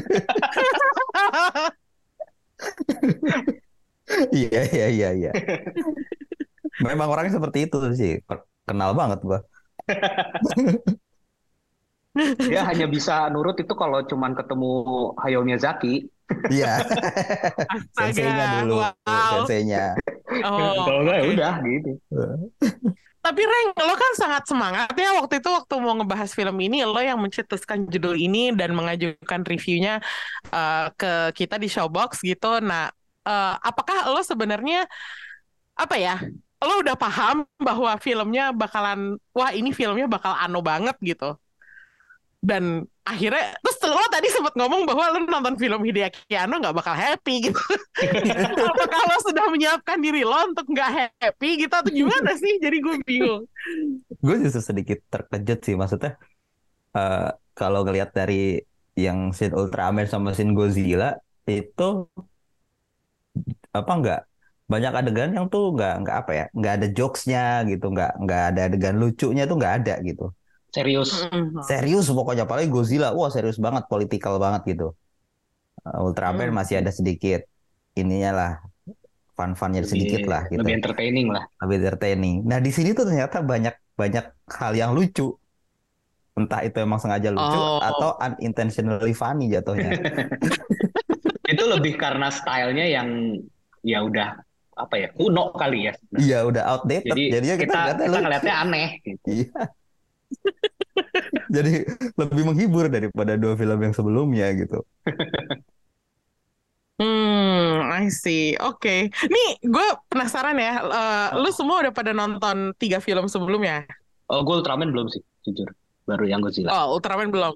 [4.32, 5.32] Iya iya iya iya.
[6.86, 8.22] Memang orangnya seperti itu sih.
[8.66, 9.40] Kenal banget gua.
[12.48, 14.72] dia hanya bisa nurut itu kalau cuman ketemu
[15.20, 16.08] Hayao Miyazaki
[16.50, 16.82] Iya.
[17.74, 18.76] Astaga, Senseinya dulu.
[18.82, 19.32] wow.
[19.42, 19.86] Senseinya.
[20.46, 21.92] Oh, kalau nggak ya udah gitu
[23.26, 27.02] Tapi Reng, lo kan sangat semangat ya waktu itu waktu mau ngebahas film ini, lo
[27.02, 29.98] yang mencetuskan judul ini dan mengajukan reviewnya
[30.54, 32.62] uh, ke kita di Showbox gitu.
[32.62, 32.94] Nah,
[33.26, 34.86] uh, apakah lo sebenarnya
[35.74, 36.22] apa ya?
[36.62, 41.34] Lo udah paham bahwa filmnya bakalan, wah ini filmnya bakal ano banget gitu.
[42.46, 46.94] Dan akhirnya, terus lo tadi sempat ngomong bahwa lo nonton film Hideaki Anno nggak bakal
[46.94, 47.58] happy gitu.
[48.70, 52.62] Apakah lo sudah menyiapkan diri lo untuk nggak happy gitu atau gimana sih?
[52.62, 53.42] Jadi gue bingung.
[54.22, 56.12] Gue justru sedikit terkejut sih maksudnya.
[56.96, 57.30] eh,
[57.60, 58.62] kalau ngelihat dari
[58.96, 61.18] yang scene Ultraman sama scene Godzilla
[61.50, 62.08] itu
[63.78, 64.20] apa enggak
[64.72, 68.60] banyak adegan yang tuh nggak nggak apa ya nggak ada jokesnya gitu nggak nggak ada
[68.68, 70.24] adegan lucunya tuh nggak ada gitu
[70.76, 71.10] serius.
[71.64, 73.16] Serius pokoknya apalagi Godzilla.
[73.16, 74.92] Wah serius banget politikal banget gitu.
[75.82, 76.58] Uh, Ultraman Hmm.
[76.60, 77.48] masih ada sedikit
[77.96, 78.52] ininya lah
[79.36, 80.60] fun-funnya sedikit lah gitu.
[80.60, 81.44] lebih entertaining lah.
[81.64, 82.36] Lebih entertaining.
[82.44, 85.32] Nah di sini tuh ternyata banyak banyak hal yang lucu.
[86.36, 87.80] Entah itu emang sengaja lucu Oh.
[87.80, 89.96] atau unintentionally funny jatuhnya.
[91.52, 93.40] Itu lebih karena stylenya yang
[93.80, 94.36] ya udah
[94.76, 97.08] apa ya kuno kali ya iya udah outdated.
[97.08, 99.28] Jadi jadinya kita, kita kita ngeliatnya aneh gitu.
[99.32, 99.62] Iya.
[101.56, 101.86] Jadi
[102.16, 104.82] lebih menghibur daripada dua film yang sebelumnya gitu.
[106.96, 108.56] Hmm, I see.
[108.64, 109.12] Oke.
[109.28, 110.74] Nih, gue penasaran ya.
[110.80, 113.84] eh, lu semua udah pada nonton tiga film sebelumnya?
[114.26, 115.70] oh gue Ultraman belum sih jujur
[116.10, 117.54] baru yang Godzilla Oh, Ultraman belum.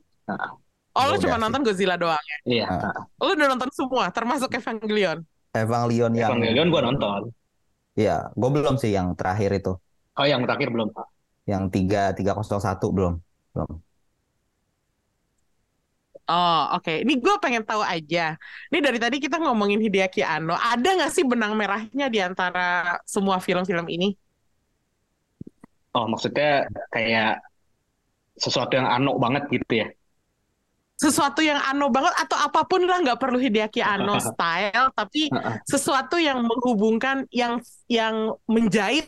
[0.93, 1.41] Oh, lu cuma sih.
[1.41, 2.37] nonton Godzilla doang ya?
[2.45, 2.93] iya ah.
[3.17, 5.25] Lu udah nonton semua, termasuk Evangelion.
[5.49, 7.21] Evangelion yang Evangelion gue nonton
[7.97, 9.73] Iya, gue belum sih yang terakhir itu.
[10.13, 10.93] oh yang terakhir belum
[11.49, 13.17] Yang tiga tiga belum.
[13.57, 13.71] Belum.
[16.29, 17.01] Oh, oke.
[17.01, 18.37] Ini gue pengen tahu aja.
[18.69, 20.53] Ini dari tadi kita ngomongin Hideaki Anno.
[20.53, 24.13] Ada nggak sih benang merahnya di antara semua film-film ini?
[25.97, 27.41] Oh, maksudnya kayak
[28.37, 29.87] sesuatu yang anok banget gitu ya?
[30.99, 35.31] Sesuatu yang Anno banget atau apa pun lah nggak perlu Hideaki Anno style, tapi
[35.63, 39.07] sesuatu yang menghubungkan yang yang menjahit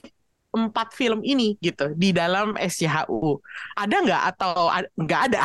[0.51, 3.39] empat film ini gitu di dalam SCHU.
[3.79, 4.67] Ada nggak atau
[4.99, 5.43] nggak ada?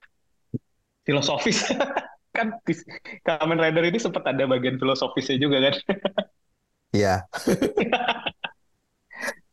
[1.06, 1.66] Filosofis.
[2.36, 2.54] kan
[3.26, 5.74] Kamen Rider ini sempat ada bagian filosofisnya juga kan?
[6.90, 7.22] Iya.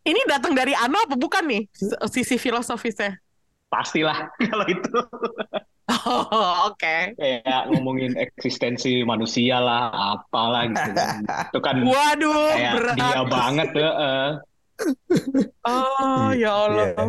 [0.01, 1.69] Ini datang dari Anno apa bukan nih
[2.09, 3.13] sisi filosofisnya?
[3.69, 4.97] Pastilah kalau itu.
[5.87, 6.27] Oh,
[6.67, 6.95] oke.
[7.15, 9.87] kayak ngomongin eksistensi manusia lah,
[10.19, 11.23] apalah gitu kan.
[11.47, 12.95] Itu kan Waduh, kayak berat.
[12.95, 13.89] dia banget ya.
[13.95, 14.29] eh.
[15.63, 16.85] Oh, ya Allah.
[16.91, 17.05] Iya.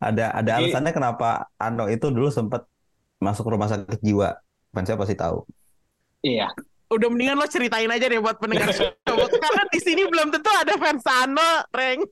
[0.00, 2.64] Ada ada Jadi- alasannya kenapa Ano itu dulu sempat
[3.18, 4.32] masuk rumah sakit jiwa.
[4.72, 5.44] Fansnya pasti tahu.
[6.22, 6.50] Iya.
[6.90, 8.74] Udah mendingan lo ceritain aja deh buat pendengar.
[9.44, 12.02] Karena di sini belum tentu ada fans Ano, Reng.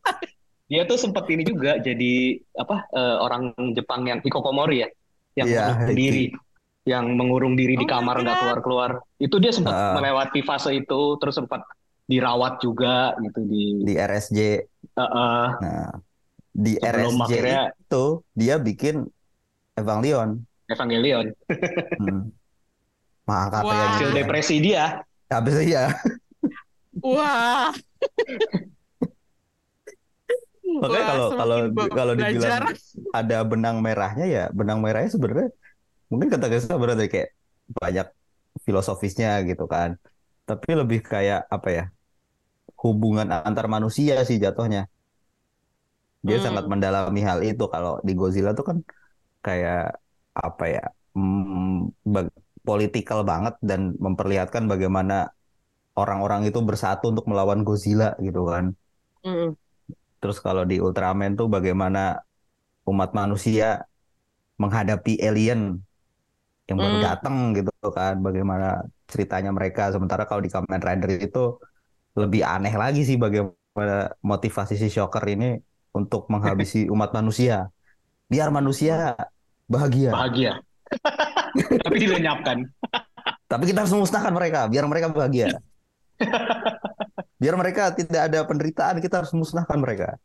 [0.68, 4.88] Dia tuh sempat ini juga jadi apa eh, orang Jepang yang hikokomori ya,
[5.38, 6.24] yang Iya, mengurung diri,
[6.84, 8.40] yang mengurung diri di Oh my kamar nggak God.
[8.42, 8.90] keluar-keluar.
[9.16, 9.94] Itu dia sempat Ah.
[9.94, 11.62] melewati fase itu, terus sempat
[12.04, 13.64] dirawat juga gitu di.
[13.84, 14.38] Di RSJ.
[14.40, 14.64] eh,
[14.98, 15.90] eh, Nah,
[16.50, 18.94] di Sebelum RSJ akhirnya- itu dia bikin
[19.74, 20.42] Evangelion.
[20.66, 21.26] Evangelion.
[21.96, 22.34] Hmm.
[23.24, 23.86] Makanya Wah.
[23.94, 25.04] Hasil depresi dia.
[25.28, 25.92] habis iya.
[26.98, 27.70] Wah.
[30.82, 31.56] Makanya kalau kalau
[31.98, 32.56] kalau dibilang
[33.18, 35.48] ada benang merahnya ya benang merahnya sebenarnya
[36.10, 37.30] mungkin kata kita berarti kayak
[37.80, 38.06] banyak
[38.66, 39.90] filosofisnya gitu kan.
[40.48, 41.84] Tapi lebih kayak apa ya?
[42.82, 44.80] Hubungan antar manusia sih jatuhnya.
[46.26, 46.44] Dia Hmm.
[46.46, 48.78] sangat mendalami hal itu kalau di Godzilla tuh kan
[49.46, 49.78] kayak
[50.46, 50.82] apa ya?
[51.18, 52.36] mm, bag-
[52.68, 55.14] politikal banget dan memperlihatkan bagaimana
[56.00, 58.64] orang-orang itu bersatu untuk melawan Godzilla gitu kan.
[59.24, 59.56] Mm.
[60.18, 62.18] Terus kalau di Ultraman tuh bagaimana
[62.90, 63.86] umat manusia
[64.58, 65.78] menghadapi alien
[66.68, 67.06] yang baru Hmm.
[67.06, 69.88] datang gitu kan, bagaimana ceritanya mereka.
[69.94, 71.56] Sementara kalau di Kamen Rider itu
[72.18, 75.56] lebih aneh lagi sih bagaimana motivasi si Shocker ini
[75.94, 77.70] untuk menghabisi umat manusia.
[78.28, 79.16] Biar manusia
[79.70, 80.12] bahagia.
[80.12, 80.52] Bahagia.
[81.84, 82.68] Tapi dilenyapkan.
[83.48, 85.56] Tapi kita harus memusnahkan mereka, biar mereka bahagia.
[87.38, 90.18] Biar mereka tidak ada penderitaan, kita harus memusnahkan mereka.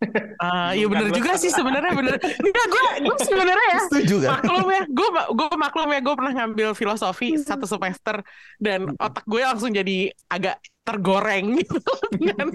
[0.40, 2.16] Ah, iya bener Bukan juga sih sebenarnya bener.
[2.16, 4.30] Enggak, gue gue sebenarnya ya Setuju kan?
[4.40, 8.24] maklum ya, gue gue maklum ya, gue pernah ngambil filosofi satu semester
[8.56, 10.56] dan otak gue langsung jadi agak
[10.88, 12.48] tergoreng gitu dengan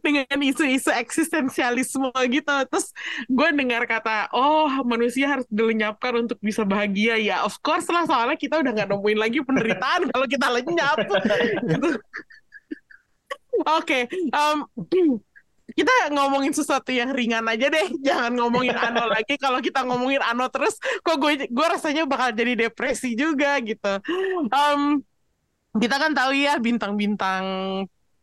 [0.00, 2.54] dengan isu-isu eksistensialisme gitu.
[2.66, 2.86] Terus
[3.28, 7.20] gue dengar kata, oh manusia harus dilenyapkan untuk bisa bahagia.
[7.20, 10.98] Ya of course lah, soalnya kita udah nggak nemuin lagi penderitaan kalau kita lenyap.
[11.62, 11.88] Gitu.
[13.78, 14.58] Oke, em,
[15.78, 19.38] kita ngomongin sesuatu yang ringan aja deh, jangan ngomongin Ano lagi.
[19.38, 24.02] Kalau kita ngomongin Ano terus, kok gue gue rasanya bakal jadi depresi juga gitu.
[24.50, 25.02] Em,
[25.78, 27.44] kita kan tahu ya bintang-bintang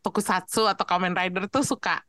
[0.04, 2.04] tokusatsu atau Kamen Rider tuh suka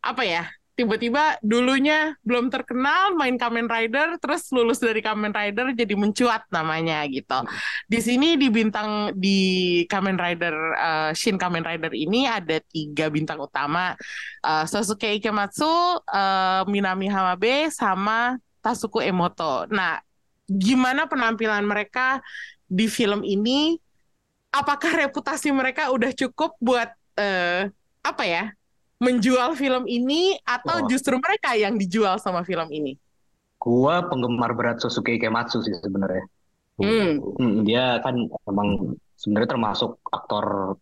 [0.00, 0.46] apa ya?
[0.76, 7.00] Tiba-tiba dulunya belum terkenal main Kamen Rider, terus lulus dari Kamen Rider jadi mencuat namanya
[7.08, 7.48] gitu.
[7.88, 9.40] Di sini di bintang di
[9.88, 13.96] Kamen Rider eh, Shin Kamen Rider ini ada tiga bintang utama
[14.44, 19.64] eh, Sasuke Ikematsu, eh, Minami Hamabe, sama Tasuku Emoto.
[19.72, 19.96] Nah,
[20.44, 22.20] gimana penampilan mereka
[22.68, 23.80] di film ini?
[24.52, 27.72] Apakah reputasi mereka udah cukup buat eh,
[28.04, 28.55] apa ya?
[28.96, 30.88] Menjual film ini atau Oh.
[30.88, 32.96] justru mereka yang dijual sama film ini?
[33.56, 36.24] Gua penggemar berat Suzuki Ikematsu sih sebenarnya.
[36.76, 37.20] Hmm.
[37.36, 40.76] Hmm, dia kan emang sebenarnya termasuk aktor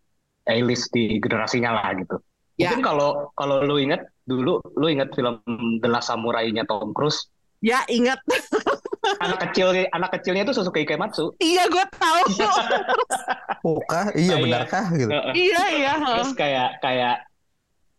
[0.45, 2.15] A-list di generasinya lah gitu.
[2.55, 2.71] Ya.
[2.71, 5.39] Mungkin kalau kalau lu inget dulu, lu inget film
[5.79, 7.27] The Last Samurai-nya Tom Cruise,
[7.59, 8.19] Ya ingat,
[9.25, 11.33] anak kecil anak kecilnya itu Suzuki Ikematsu.
[11.41, 12.21] iya gue tahu.
[13.65, 14.13] Oh kah?
[14.13, 15.09] Iya Kayak- benarkah gitu?
[15.33, 15.93] Iya iya.
[15.97, 17.24] Terus kayak kayak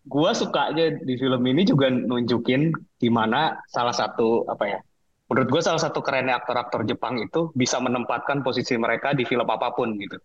[0.06, 2.70] gua sukanya di film ini juga nunjukin
[3.02, 4.78] gimana salah satu apa ya?
[5.26, 9.74] Menurut gua salah satu kerennya aktor-aktor Jepang itu bisa menempatkan posisi mereka di film apa
[9.74, 10.16] pun gitu.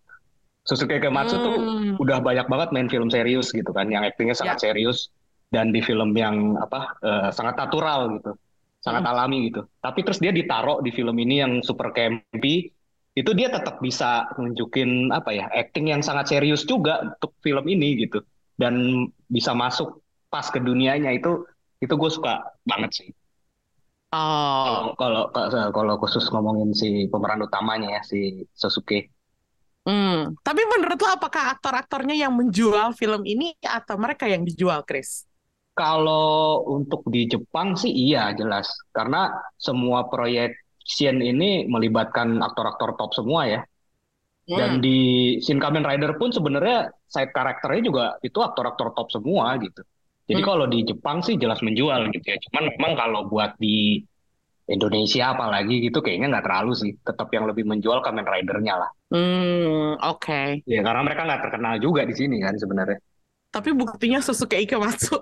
[0.62, 1.98] Suzuki Ikematsu tuh Hmm.
[1.98, 5.10] udah banyak banget main film serius gitu kan, yang aktingnya sangat serius
[5.50, 8.32] dan di film yang apa eh, sangat natural gitu,
[8.78, 9.66] sangat alami gitu.
[9.82, 12.70] Tapi terus dia ditaruh di film ini yang super campy,
[13.18, 18.06] itu dia tetap bisa nunjukin apa ya, acting yang sangat serius juga untuk film ini
[18.08, 18.22] gitu,
[18.62, 18.74] dan
[19.36, 19.90] bisa masuk
[20.32, 21.32] pas ke dunianya itu
[21.84, 22.34] itu gue suka
[22.70, 23.08] banget sih.
[24.14, 28.20] Oh, Kalau kalau kalau khusus ngomongin si pemeran utamanya ya si
[28.62, 29.00] Sasuke.
[29.88, 30.42] hmm.
[30.46, 35.26] Tapi menurut lo apakah aktor-aktornya yang menjual film ini atau mereka yang dijual, Chris?
[35.80, 40.50] Kalau untuk di Jepang sih iya jelas karena semua proyek
[40.92, 43.60] Shin ini melibatkan aktor-aktor top semua ya.
[44.50, 44.84] Dan Hmm.
[44.84, 44.98] di
[45.44, 49.82] Shin Kamen Rider pun sebenarnya side karakternya juga itu aktor-aktor top semua gitu.
[50.30, 50.48] Jadi Hmm.
[50.48, 52.38] kalau di Jepang sih jelas menjual gitu ya.
[52.50, 54.02] Cuman memang kalau buat di
[54.76, 56.92] Indonesia apalagi gitu kayaknya nggak terlalu sih.
[57.08, 58.92] Tetap yang lebih menjual Kamen Rider-nya lah.
[59.12, 60.64] Hmm, oke.
[60.72, 63.00] Ya karena mereka nggak terkenal juga di sini kan sebenarnya.
[63.52, 65.20] Tapi buktinya Susuke Ikematsu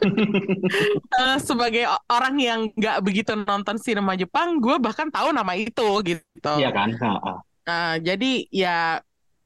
[1.10, 5.86] Eh, sebagai o- orang yang nggak begitu nonton sinema Jepang, gue bahkan tahu nama itu
[6.06, 6.48] gitu.
[6.56, 6.88] Iya kan?
[7.00, 7.36] Heeh.
[7.70, 8.98] Nah, jadi ya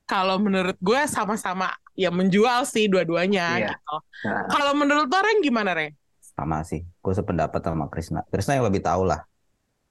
[0.09, 3.69] kalau menurut gue sama-sama ya menjual sih dua-duanya Iya.
[3.77, 3.97] gitu.
[4.25, 5.93] Nah, Kalau menurut lo Ren gimana Ren?
[6.25, 6.81] Sama sih.
[7.05, 8.25] Gue sependapat sama Krisna.
[8.33, 9.21] Krisna yang lebih tahu lah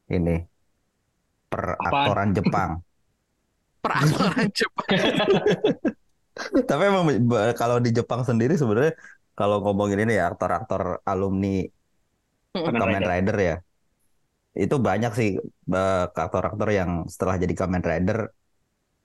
[0.09, 0.41] ini
[1.45, 2.81] peraktoran Jepang.
[3.85, 4.89] Peraktoran Jepang.
[6.69, 7.05] Tapi emang
[7.53, 8.97] kalau di Jepang sendiri sebenarnya
[9.37, 11.61] kalau ngomongin ini ya aktor-aktor alumni
[12.53, 13.09] Kamen Kamen Rider.
[13.13, 13.55] Rider ya.
[14.53, 15.29] Itu banyak sih
[15.73, 18.29] eh, aktor-aktor yang setelah jadi Kamen Rider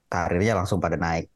[0.09, 1.29] karirnya langsung pada naik.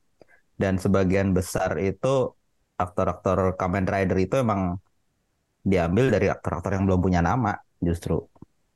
[0.54, 2.34] Dan sebagian besar itu
[2.78, 4.78] aktor-aktor Kamen Rider itu emang
[5.64, 8.20] diambil dari aktor-aktor yang belum punya nama justru.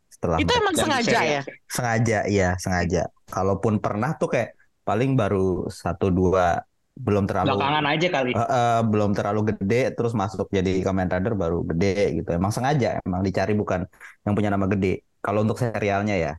[0.08, 1.26] Setelah Itu emang sengaja serial.
[1.28, 1.42] ya?
[1.68, 3.12] sengaja iya sengaja.
[3.30, 4.56] Kalaupun pernah tuh kayak
[4.88, 6.64] paling baru satu dua
[6.98, 8.32] belum terlalu Belakangan aja kali.
[8.34, 12.30] Eh, eh, belum terlalu gede terus masuk jadi Kamen Rider baru gede gitu.
[12.34, 13.86] Emang sengaja emang dicari bukan
[14.26, 15.06] yang punya nama gede.
[15.28, 16.34] Kalau untuk serialnya ya.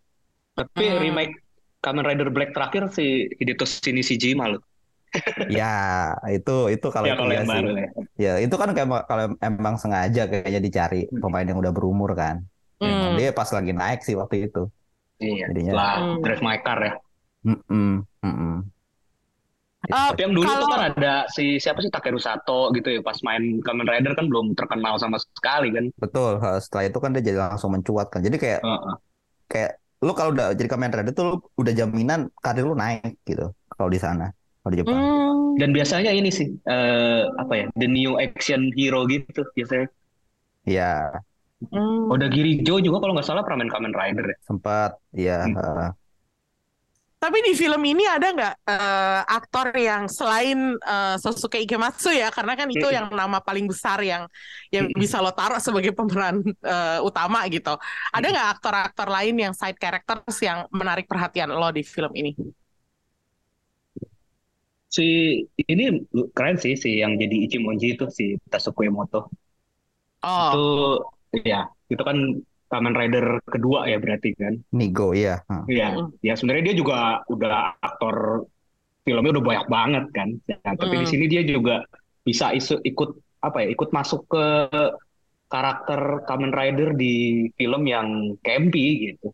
[0.58, 0.98] Tapi Hmm.
[1.04, 1.34] remake
[1.84, 4.62] Kamen Rider Black terakhir si Hideo Shinichijima loh.
[5.56, 5.64] Ya,
[6.34, 7.62] itu itu kalau Ya itu kalau ya yang sih.
[7.62, 7.86] baru ya.
[8.24, 12.36] Ya, itu kan kayak kalau emang sengaja kayaknya dicari pemain yang udah berumur kan.
[12.84, 13.18] Emang Hmm.
[13.18, 14.58] dia pas lagi naik sih waktu itu.
[15.22, 15.46] Iya.
[15.48, 15.72] Jadinya.
[15.72, 16.22] Setelah Hmm.
[16.22, 16.92] Drive My Car ya.
[17.46, 18.52] Mm-mm, mm-mm.
[18.54, 18.77] Eh,
[19.88, 23.00] Tapi yang dulu tuh Kalau- kan ada si siapa sih Takeru Sato gitu ya.
[23.00, 25.88] Pas main Kamen Rider kan belum terkenal sama sekali kan.
[25.96, 26.38] Betul.
[26.60, 28.20] Setelah itu kan dia jadi langsung mencuat kan.
[28.20, 28.94] Jadi kayak Heeh.
[29.48, 33.50] kayak lu kalau udah jadi Kamen Rider tuh lu udah jaminan karir lu naik gitu.
[33.72, 34.28] Kalau di sana,
[34.60, 34.94] kalau di Jepang.
[34.94, 35.56] Hmm.
[35.58, 37.66] Dan biasanya ini sih eh, apa ya?
[37.74, 39.88] The new action hero gitu biasanya.
[40.68, 41.10] Ya,
[41.58, 42.06] Hmm.
[42.06, 44.36] Oda Girijo juga kalau nggak salah pernah main Kamen Rider ya.
[44.46, 45.90] sempat ya Hmm.
[47.18, 52.54] Tapi di film ini ada nggak eh, aktor yang selain eh, Sosuke Ikematsu ya, karena
[52.54, 54.30] kan itu yang nama paling besar yang
[54.70, 57.74] yang bisa lo taruh sebagai pemeran eh, utama gitu.
[58.14, 62.30] Ada nggak aktor-aktor lain yang side characters yang menarik perhatian lo di film ini?
[64.96, 65.04] Si
[65.72, 65.84] ini
[66.36, 69.28] keren sih si yang jadi Ichimonji itu si Tasuku Emoto.
[70.22, 72.18] Oh, Itu ya, itu kan
[72.68, 74.54] Kamen Rider kedua ya berarti kan.
[74.76, 75.40] Nigo ya.
[75.68, 76.08] Iya, Mm.
[76.20, 78.44] ya sebenarnya dia juga udah aktor
[79.04, 80.28] filmnya udah banyak banget kan.
[80.44, 81.12] Ya, tapi di Mm.
[81.12, 81.74] sini dia juga
[82.22, 84.44] bisa isu, ikut apa ya, ikut masuk ke
[85.48, 89.32] karakter Kamen Rider di film yang campy gitu.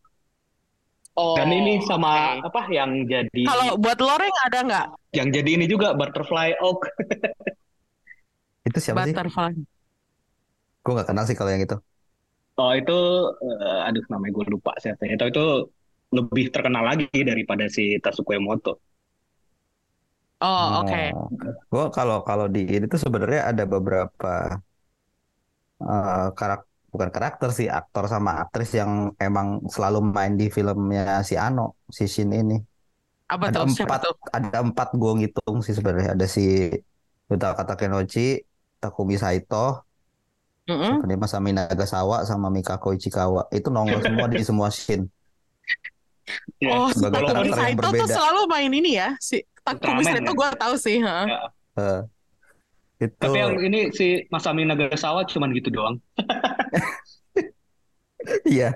[1.19, 2.47] oh, Dan ini sama oke.
[2.55, 6.87] apa yang jadi Kalau buat Loreng ada nggak yang jadi ini juga Butterfly Oak.
[8.67, 9.15] Itu siapa sih?
[9.15, 9.53] Butterfly?
[10.85, 11.77] Gue nggak kenal sih kalau yang itu.
[12.61, 12.93] Oh itu,
[13.45, 15.15] eh, aduh namanya gue lupa siapa ya.
[15.21, 15.43] Tapi itu
[16.17, 18.71] lebih terkenal lagi daripada si Tasuku Emoto.
[20.41, 21.15] Oh, oke.
[21.73, 24.29] Gue kalau kalau di ini tuh sebenarnya ada beberapa
[25.91, 26.61] eh karak
[26.93, 28.93] bukan karakter sih aktor sama aktris yang
[29.27, 31.63] emang selalu main di filmnya si Ano,
[31.97, 32.55] si Shin ini.
[33.35, 33.65] Apa Ada tuh?
[33.77, 34.15] Siapa empat, tuh?
[34.37, 36.11] ada empat gue ngitung sih sebenarnya.
[36.17, 36.43] Ada si
[37.31, 38.21] Yutaka Takenochi,
[38.83, 39.57] Takumi Saito,
[40.65, 40.97] Mm-mm.
[40.97, 43.45] Siapa nih, Masami Nagasawa sama Mikako Ichikawa.
[43.53, 45.13] Itu nongol semua di semua Shin.
[46.57, 48.15] Ya, Oh, sebagai yang Saito tuh berbeda.
[48.17, 49.13] selalu main ini ya.
[49.21, 50.39] Si Takumi Ultraman Saito ya?
[50.41, 50.97] gue tahu sih.
[51.05, 51.21] ha.
[51.77, 52.01] Eh,
[53.05, 56.01] itu Tapi yang ini si Masami Nagasawa cuman gitu doang.
[58.49, 58.73] iya.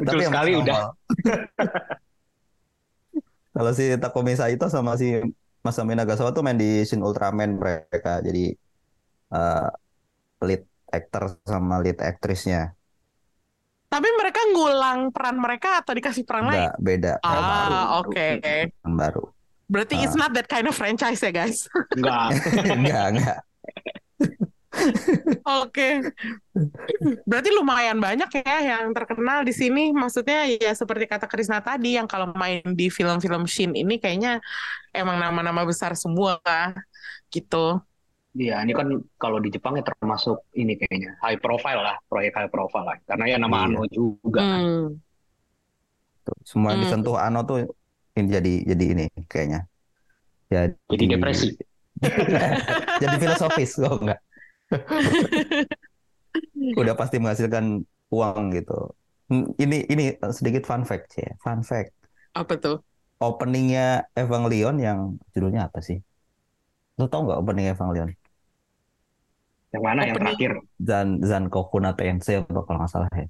[0.00, 0.80] Yang sekali udah.
[3.52, 5.12] Kalau si Takumi Saito sama si
[5.60, 8.24] Masami Nagasawa tuh main di Shin Ultraman mereka.
[8.24, 8.56] Jadi
[9.28, 9.68] eh,
[10.40, 12.74] lead actor sama lead aktrisnya.
[13.90, 16.70] Tapi mereka ngulang peran mereka atau dikasih peran lain?
[16.70, 17.12] Enggak, beda.
[17.26, 18.26] Ah, oke.
[18.70, 19.24] Yang baru.
[19.66, 20.26] Berarti it's Ah.
[20.26, 21.66] not that kind of franchise ya, guys.
[21.98, 22.28] Enggak.
[22.70, 23.38] Enggak, enggak.
[25.66, 26.14] Oke.
[27.26, 29.90] Berarti lumayan banyak ya yang terkenal di sini.
[29.90, 34.38] Maksudnya ya seperti kata Krisna tadi yang kalau main di film-film Shin ini kayaknya
[34.94, 36.38] emang nama-nama besar semua
[37.34, 37.82] gitu.
[38.38, 38.88] Iya, ini kan
[39.22, 42.96] kalau di Jepang ya termasuk ini kayaknya high profile lah, proyek high profile lah.
[43.08, 43.66] Karena ya nama Iya.
[43.66, 44.62] Ano juga kan.
[44.62, 45.00] Hmm.
[46.24, 46.84] Tuh, semua yang Hmm.
[46.84, 47.56] disentuh Ano tuh
[48.18, 49.58] ini jadi jadi ini kayaknya.
[50.52, 51.48] Jadi Jadi depresi.
[53.02, 54.20] jadi filosofis kok enggak.
[56.80, 57.82] Udah pasti menghasilkan
[58.14, 58.72] uang gitu.
[59.30, 60.04] Hmm, Ini ini
[60.34, 61.94] sedikit fun fact ya, fun fact.
[62.34, 62.76] Apa tuh?
[63.26, 63.84] Openingnya
[64.22, 64.98] Evangelion yang
[65.32, 65.98] judulnya apa sih?
[66.98, 68.10] Lu tau nggak opening Evangelion?
[69.70, 70.50] Yang mana yang terakhir?
[70.82, 73.26] Zan Zankoku Kokuna Tensei atau kalau nggak salah ya.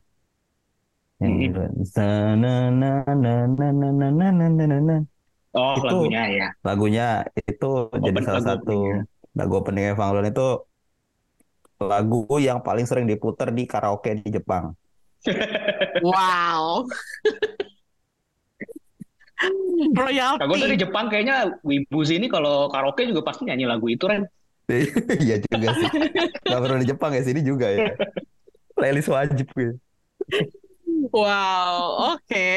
[5.52, 6.48] Oh, itu, lagunya ya.
[6.64, 7.08] Lagunya
[7.44, 9.04] itu Open jadi salah satu
[9.36, 10.48] lagu opening Evangelion itu
[11.80, 14.72] lagu yang paling sering diputar di karaoke di Jepang.
[16.00, 16.88] wow.
[19.96, 20.40] Royalty.
[20.44, 24.28] Nah, dari Jepang kayaknya wibu sini kalau karaoke juga pasti nyanyi lagu itu, Ren.
[25.24, 25.88] Iya juga sih.
[26.42, 27.90] Gak perlu di Jepang ya, sini juga ya.
[28.74, 29.74] Playlist wajib gitu.
[31.10, 32.48] Wow, oke.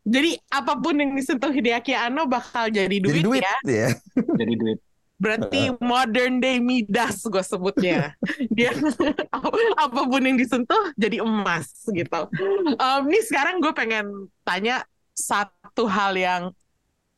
[0.00, 3.56] Jadi apa pun yang disentuh Hideaki Anno bakal jadi duit, Jadi duit ya.
[3.68, 3.90] ya.
[4.16, 4.78] Jadi duit.
[5.20, 8.16] Berarti modern day Midas gue sebutnya.
[8.56, 8.72] Dia
[9.84, 12.20] apa pun yang disentuh jadi emas gitu.
[12.74, 14.06] Em, nih sekarang gue pengen
[14.42, 14.80] tanya
[15.12, 16.42] satu hal yang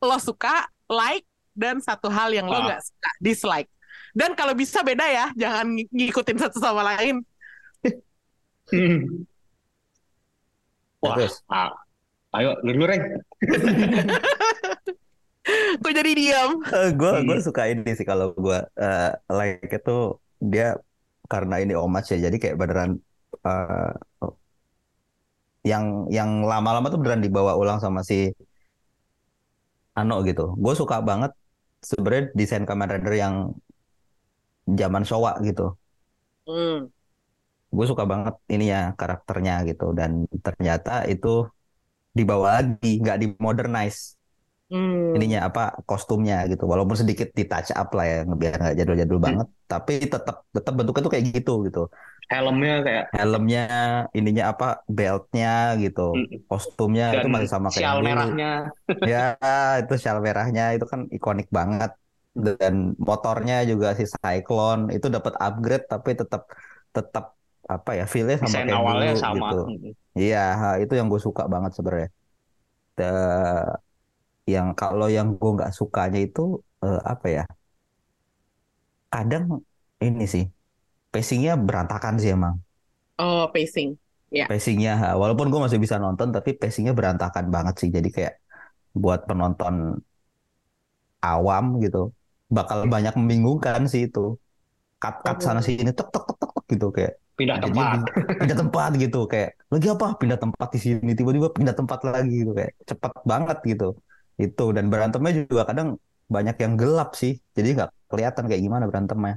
[0.03, 1.23] lo suka, like,
[1.55, 2.75] dan satu hal yang lo Ah.
[2.75, 3.71] nggak suka, dislike.
[4.13, 7.25] Dan kalau bisa beda ya, jangan ng- ngikutin satu sama lain.
[8.69, 9.25] Hmm.
[11.03, 11.43] Wah, Terus.
[11.51, 11.73] ah,
[12.31, 13.01] ayo lu dulu Ren.
[15.83, 16.63] Gue jadi diam.
[16.95, 17.43] gue gue Hmm.
[17.43, 20.79] suka ini sih kalau gue eh, like itu dia
[21.27, 22.91] karena ini homage ya jadi kayak beneran
[23.43, 23.91] eh,
[25.63, 28.31] yang yang lama-lama tuh beneran dibawa ulang sama si
[29.93, 31.31] Ano gitu gue suka banget
[31.83, 33.35] sebenarnya desain Kamen Rider yang
[34.79, 35.63] zaman Showa gitu.
[36.47, 36.87] Hmm.
[37.75, 39.83] gue suka banget ininya karakternya gitu.
[39.99, 40.11] Dan
[40.45, 41.27] ternyata itu
[42.17, 43.99] dibawa lagi nggak di modernize
[44.69, 45.15] Hmm.
[45.15, 46.63] ininya apa kostumnya gitu.
[46.71, 49.23] Walaupun sedikit di touch up lah ya biar nggak jadul-jadul Hmm.
[49.27, 49.47] banget.
[49.71, 51.79] Tapi tetap tetap bentuknya tuh kayak gitu gitu.
[52.31, 53.59] Helmnya kayak helmnya
[54.17, 54.65] ininya apa
[54.97, 55.47] beltnya
[55.83, 56.01] gitu.
[56.13, 58.05] Mm, kostumnya itu dan masih sama kayak dulu.
[58.05, 58.51] merahnya.
[59.09, 59.17] ya
[59.81, 60.63] itu sial merahnya.
[60.75, 61.91] Itu kan ikonik banget
[62.33, 62.75] dan
[63.07, 66.41] motornya juga si Cyclone itu dapat upgrade tapi tetap
[66.95, 67.25] tetap
[67.73, 69.37] apa ya feelnya sama Desain kayak awalnya dulu sama.
[69.37, 69.53] gitu.
[70.19, 70.37] Iya,
[70.81, 72.09] itu yang gue suka banget sebenarnya.
[72.97, 73.77] The-
[74.53, 76.41] yang kalau yang gue nggak sukanya itu
[76.85, 77.43] eh, apa ya?
[79.13, 79.43] Kadang
[80.07, 80.43] ini sih,
[81.13, 82.55] pacingnya berantakan sih emang.
[83.17, 83.97] Oh, pacing.
[84.49, 87.89] Pacingnya, ha, walaupun gue masih bisa nonton, tapi pacingnya berantakan banget sih.
[87.95, 88.33] Jadi kayak
[89.03, 89.75] buat penonton
[91.31, 91.99] awam gitu,
[92.57, 94.37] bakal banyak membingungkan sih itu.
[95.01, 97.13] Cut-cut sana sini, tek tek tek tek tek gitu kayak.
[97.33, 97.97] Pindah Jadi tempat.
[97.97, 102.33] pindah- pindah tempat gitu kayak lagi apa pindah tempat di sini tiba-tiba pindah tempat lagi
[102.45, 103.87] gitu kayak cepet banget gitu
[104.37, 105.87] itu dan berantemnya juga kadang
[106.29, 109.35] banyak yang gelap sih jadi nggak kelihatan kayak gimana berantemnya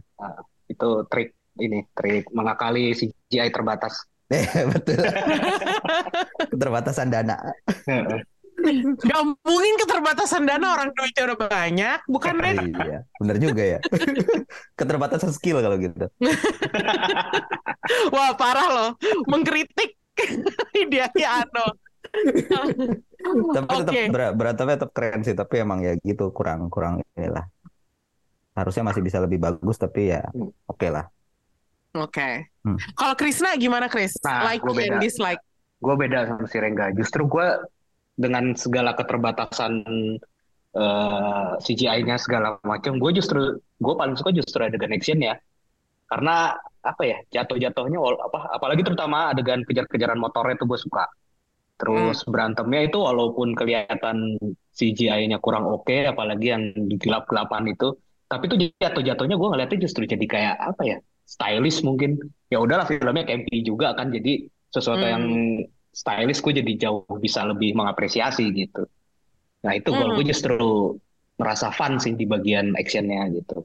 [0.69, 3.95] Itu trik ini, trik mengakali CGI terbatas.
[4.37, 4.99] eh betul
[6.53, 7.37] keterbatasan dana
[8.99, 12.57] Gak mungkin keterbatasan dana orang duitnya udah banyak, bukan Ren?
[12.77, 13.79] iya bener juga ya
[14.79, 16.07] keterbatasan skill kalau gitu
[18.15, 18.91] Wah parah loh,
[19.31, 19.95] mengkritik
[20.77, 21.67] Hideaki Anno.
[23.53, 24.03] tapi tetap Oke.
[24.09, 27.43] ber- berantemnya tetap keren sih tapi emang ya gitu kurang kurang inilah
[28.55, 30.23] harusnya masih bisa lebih bagus tapi ya
[30.65, 31.11] oke lah
[31.97, 32.53] Oke.
[32.61, 32.77] Hmm.
[32.93, 34.21] Kalau Krisna gimana Kris?
[34.21, 35.01] Nah, like gua beda.
[35.01, 35.41] and dislike.
[35.77, 36.93] gue beda sama si Rengga.
[36.93, 37.49] Justru gue
[38.17, 39.73] dengan segala keterbatasan
[40.77, 45.35] eh, CGI-nya segala macam, gue justru gue paling suka justru adegan action ya.
[46.07, 46.55] Karena
[46.87, 51.05] apa ya jatuh-jatuhnya apa apalagi terutama adegan kejar-kejaran motornya itu gue suka.
[51.77, 54.41] Terus berantemnya itu walaupun kelihatan
[54.73, 57.93] CGI-nya kurang oke, apalagi yang di gelap-gelapan itu,
[58.31, 60.97] tapi itu jatuh-jatuhnya gue ngeliatnya justru jadi kayak apa ya
[61.29, 62.17] stylish mungkin.
[62.49, 65.13] Ya udahlah filmnya campy juga kan, jadi sesuatu Hmm.
[65.13, 65.25] yang
[66.01, 68.85] stylish gue jadi jauh bisa lebih mengapresiasi gitu.
[69.65, 70.13] Nah itu Hmm.
[70.17, 70.57] gue justru
[71.41, 73.65] merasa fun sih di bagian actionnya gitu.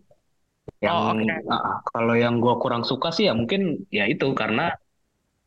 [0.86, 1.34] Yang Oh, oke.
[1.52, 3.62] ah, ah, kalau yang gue kurang suka sih ya mungkin
[3.92, 4.72] ya itu karena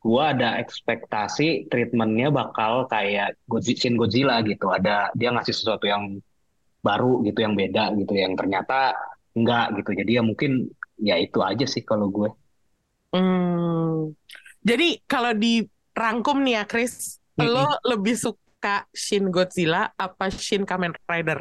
[0.04, 4.68] gue ada ekspektasi treatmentnya bakal kayak Godzi- Shin Godzilla gitu.
[4.68, 6.20] Ada dia ngasih sesuatu yang
[6.84, 8.92] baru gitu, yang beda gitu, yang ternyata
[9.38, 9.90] enggak gitu.
[10.00, 10.50] Jadi ya mungkin
[11.00, 12.30] ya itu aja sih kalau gue.
[13.14, 14.12] Hmm.
[14.64, 15.32] Jadi kalau
[15.94, 16.94] dirangkum nih ya Kris,
[17.38, 17.50] Mm-mm.
[17.54, 21.38] lo lebih suka Shin Godzilla apa Shin Kamen Rider?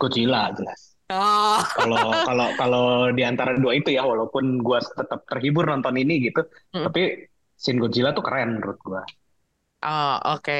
[0.00, 0.80] Godzilla jelas.
[1.10, 2.84] Oh, Kalau kalau kalau
[3.16, 6.40] di antara dua itu ya, walaupun gue tetap terhibur nonton ini gitu,
[6.74, 6.86] Hmm.
[6.86, 7.00] tapi
[7.62, 9.02] Shin Godzilla tuh keren menurut gue.
[9.84, 10.52] oh, oke.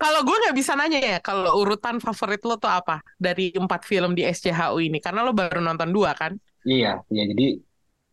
[0.00, 4.10] Kalau gue nggak bisa nanya ya, kalau urutan favorit lo tuh apa dari empat film
[4.18, 4.98] di SCHU ini?
[5.04, 6.32] Karena lo baru nonton dua kan?
[6.70, 7.42] Iya, ya jadi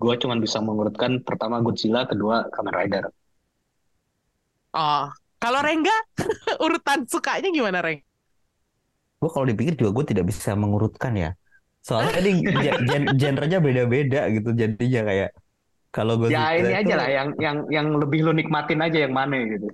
[0.02, 3.04] gue cuman bisa mengurutkan pertama Godzilla, kedua Kamen Rider.
[4.76, 5.04] Oh,
[5.42, 5.96] kalau Rengga
[6.66, 8.00] urutan sukanya gimana Reng?
[9.20, 11.28] Gue kalau dipikir juga gue tidak bisa mengurutkan ya.
[11.88, 12.30] Soalnya ini
[12.64, 14.50] gen- gen- genrenya beda-beda gitu.
[14.62, 15.30] Jadinya kayak
[15.96, 19.36] kalau gue Ya ini aja lah yang yang yang lebih lo nikmatin aja yang mana
[19.54, 19.68] gitu.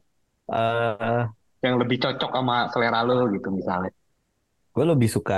[0.47, 1.31] eh
[1.65, 3.91] Yang lebih cocok sama selera lo gitu misalnya.
[4.73, 5.35] gue lebih suka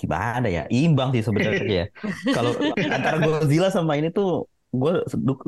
[0.00, 0.60] gimana ya?
[0.76, 1.84] Imbang sih sebenarnya ya.
[2.34, 2.50] Kalau
[2.94, 4.26] antara Godzilla sama ini tuh
[4.80, 4.92] gue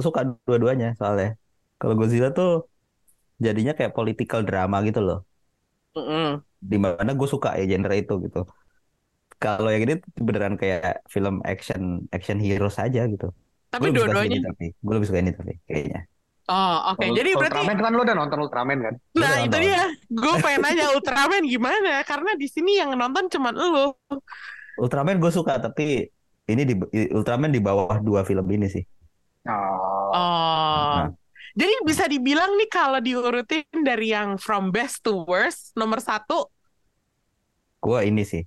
[0.06, 1.26] suka dua-duanya soalnya.
[1.82, 2.70] Kalau Godzilla tuh
[3.42, 5.26] jadinya kayak political drama gitu loh.
[5.98, 6.38] Mm-mm.
[6.62, 8.46] Di mana gue suka ya genre itu gitu.
[9.42, 13.34] Kalau yang ini beneran kayak film action action hero saja gitu.
[13.74, 14.38] Tapi dua-duanya.
[14.38, 16.06] ini tapi gue lebih suka ini tapi kayaknya.
[16.46, 17.02] Oh, oke.
[17.02, 18.94] Kalau Jadi berarti Ultraman kan lo udah nonton Ultraman kan?
[19.10, 19.84] Gue Nah, itu dia.
[20.06, 21.92] Gue pengen nanya Ultraman gimana?
[22.06, 23.98] Karena di sini yang nonton cuman lo.
[24.78, 26.06] Ultraman gue suka tapi
[26.46, 26.74] ini di
[27.10, 28.86] Ultraman di bawah dua film ini sih.
[29.50, 30.51] Oh, Oh.
[31.52, 36.48] Jadi bisa dibilang nih kalau diurutin dari yang from best to worst, nomor satu
[37.82, 38.46] Gue ini sih.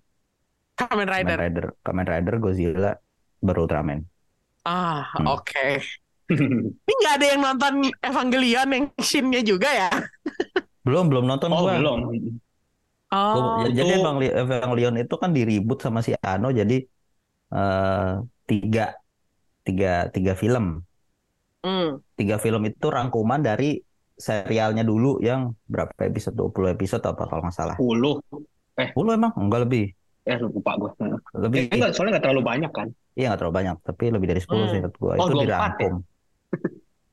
[0.79, 1.37] Kamen Kamen Rider.
[1.39, 2.91] Rider, Kamen Rider, Godzilla,
[3.43, 3.99] baru Ultraman.
[4.63, 5.27] Ah, Hmm.
[5.39, 5.67] oke.
[6.31, 9.89] Ini nggak ada yang nonton Evangelion yang Shin-nya juga ya?
[10.87, 11.77] Belum belum nonton oh gua.
[11.77, 11.99] belum.
[12.05, 12.41] Gua-
[13.15, 14.01] Oh, ya- jadi
[14.33, 16.81] Evangelion itu kan diribut sama si Ano jadi
[17.55, 18.11] eh,
[18.49, 18.95] tiga
[19.67, 20.84] tiga tiga film.
[21.65, 21.89] Hmm.
[22.13, 23.81] Tiga film itu rangkuman dari
[24.15, 27.75] serialnya dulu yang berapa episode 20 episode apa kalau nggak salah.
[27.75, 28.21] 10.
[28.77, 29.85] 10 emang enggak lebih.
[30.25, 30.91] Eh lupa gue.
[31.35, 31.59] Lebih.
[31.67, 32.87] Eh, enggak, soalnya nggak terlalu banyak kan?
[33.15, 34.71] Iya nggak terlalu banyak, tapi lebih dari 10 Hmm.
[34.71, 35.13] sih menurut gua.
[35.19, 35.45] Oh, Itu 24 ya?
[35.49, 35.93] dirangkum.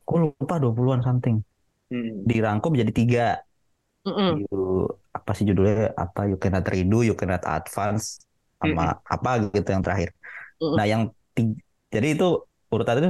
[0.02, 1.36] Gue lupa 20-an something.
[1.90, 2.10] Hmm.
[2.26, 3.26] Dirangkum jadi tiga.
[4.02, 4.42] Mm-mm.
[4.50, 5.94] You, apa sih judulnya?
[5.94, 8.26] Apa You Cannot Redo, You Cannot Advance,
[8.58, 10.10] sama apa gitu yang terakhir.
[10.58, 10.74] Mm-mm.
[10.74, 11.02] Nah yang
[11.36, 11.54] ti-
[11.92, 12.42] jadi itu
[12.72, 13.08] urutan itu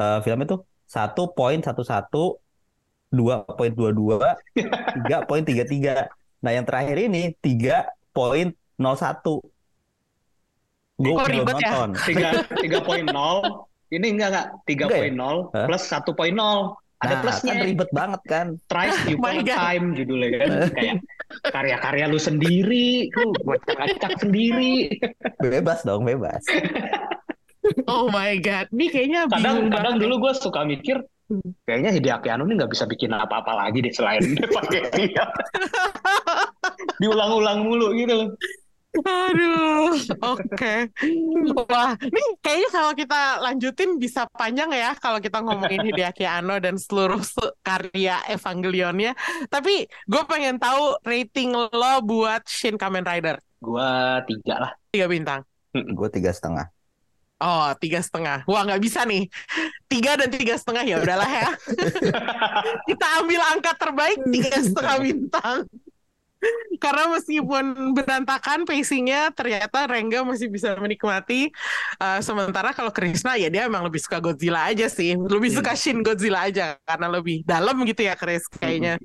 [0.00, 0.56] eh, film itu
[0.90, 2.24] satu poin satu satu,
[3.14, 4.28] dua poin dua dua,
[4.98, 5.94] tiga poin tiga tiga.
[6.42, 9.38] Nah yang terakhir ini tiga poin nol satu.
[10.98, 11.70] Gue ribet ya?
[11.86, 11.88] nonton.
[12.02, 12.28] Tiga
[12.66, 13.70] tiga poin nol.
[13.90, 14.98] Ini enggak enggak tiga ya?
[14.98, 16.74] poin nol plus satu poin nol.
[17.00, 17.52] Ada Nah, plusnya.
[17.56, 18.46] kan ribet banget kan.
[18.68, 19.56] Thrice Oh my Upon God.
[19.56, 20.96] Time judulnya kan kayak
[21.48, 25.00] karya-karya lu sendiri, lu acak-acak sendiri.
[25.40, 26.44] Bebas dong, bebas.
[27.86, 28.72] Oh my God.
[28.72, 30.02] Ini kayaknya bingung Kadang-kadang banget.
[30.08, 30.96] dulu gue suka mikir,
[31.62, 35.24] kayaknya Hideaki Anno ini nggak bisa bikin apa-apa lagi deh selain pakai dia.
[37.00, 38.32] Diulang-ulang mulu gitu.
[39.06, 40.74] Aduh, oke.
[41.70, 46.74] Wah, ini kayaknya kalau kita lanjutin bisa panjang ya kalau kita ngomongin Hideaki Anno dan
[46.74, 49.14] seluruh se- karya Evangelionnya.
[49.46, 53.38] Tapi gue pengen tahu rating lo buat Shin Kamen Rider.
[53.62, 54.72] Gua tiga lah.
[54.90, 55.46] Tiga bintang.
[55.70, 56.66] Gue tiga setengah.
[57.40, 58.44] Oh, tiga setengah.
[58.44, 59.24] Wah, nggak bisa nih.
[59.88, 61.48] Tiga dan tiga setengah ya udahlah ya.
[62.88, 65.64] Kita ambil angka terbaik tiga setengah bintang.
[66.80, 71.52] Karena meskipun berantakan pacingnya, ternyata Rengga masih bisa menikmati.
[72.00, 76.00] Uh, sementara kalau Krishna ya dia emang lebih suka Godzilla aja sih, lebih suka Shin
[76.00, 78.96] Godzilla aja karena lebih dalam gitu ya Chris kayaknya.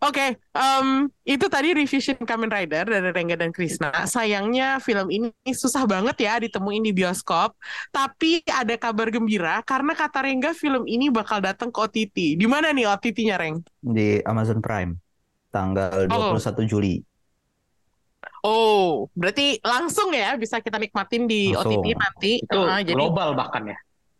[0.00, 3.92] Oke, em, itu tadi review Shin Kamen Rider dari Rengga dan Krishna.
[4.08, 7.52] Sayangnya film ini susah banget ya ditemuin di bioskop.
[7.92, 12.40] Tapi ada kabar gembira karena kata Rengga film ini bakal datang ke OTT.
[12.40, 13.60] Di mana nih OTT-nya Reng?
[13.84, 14.96] Di Amazon Prime.
[15.52, 16.96] Tanggal 21 Juli.
[18.46, 21.82] Oh, berarti langsung ya bisa kita nikmatin di Langsung.
[21.82, 22.32] OTT nanti.
[22.40, 23.78] Itu jadi global bahkan ya.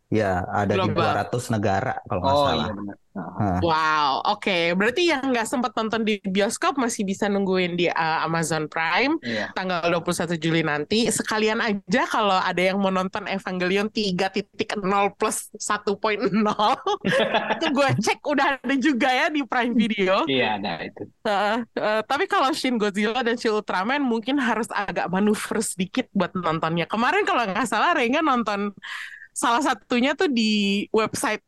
[0.08, 1.28] Ya, ada di Global.
[1.28, 2.56] 200 negara kalau nggak Oh salah.
[2.56, 2.96] iya benar.
[3.18, 3.58] Nah, Hah.
[3.60, 4.58] wow, oke.
[4.78, 9.52] Berarti yang nggak sempat nonton di bioskop masih bisa nungguin di uh, Amazon Prime Iya.
[9.52, 11.10] tanggal 21 Juli nanti.
[11.12, 14.80] Sekalian aja kalau ada yang mau nonton Evangelion 3.0
[15.18, 16.24] plus 1.0
[17.58, 20.24] itu gue cek udah ada juga ya di Prime Video.
[20.24, 21.04] Iya, nah itu.
[21.26, 26.32] Uh, uh, tapi kalau Shin Godzilla dan Shin Ultraman mungkin harus agak manuver sedikit buat
[26.32, 26.88] nontonnya.
[26.88, 28.72] Kemarin kalau nggak salah Renga nonton
[29.38, 30.50] salah satunya tuh di
[30.90, 31.38] website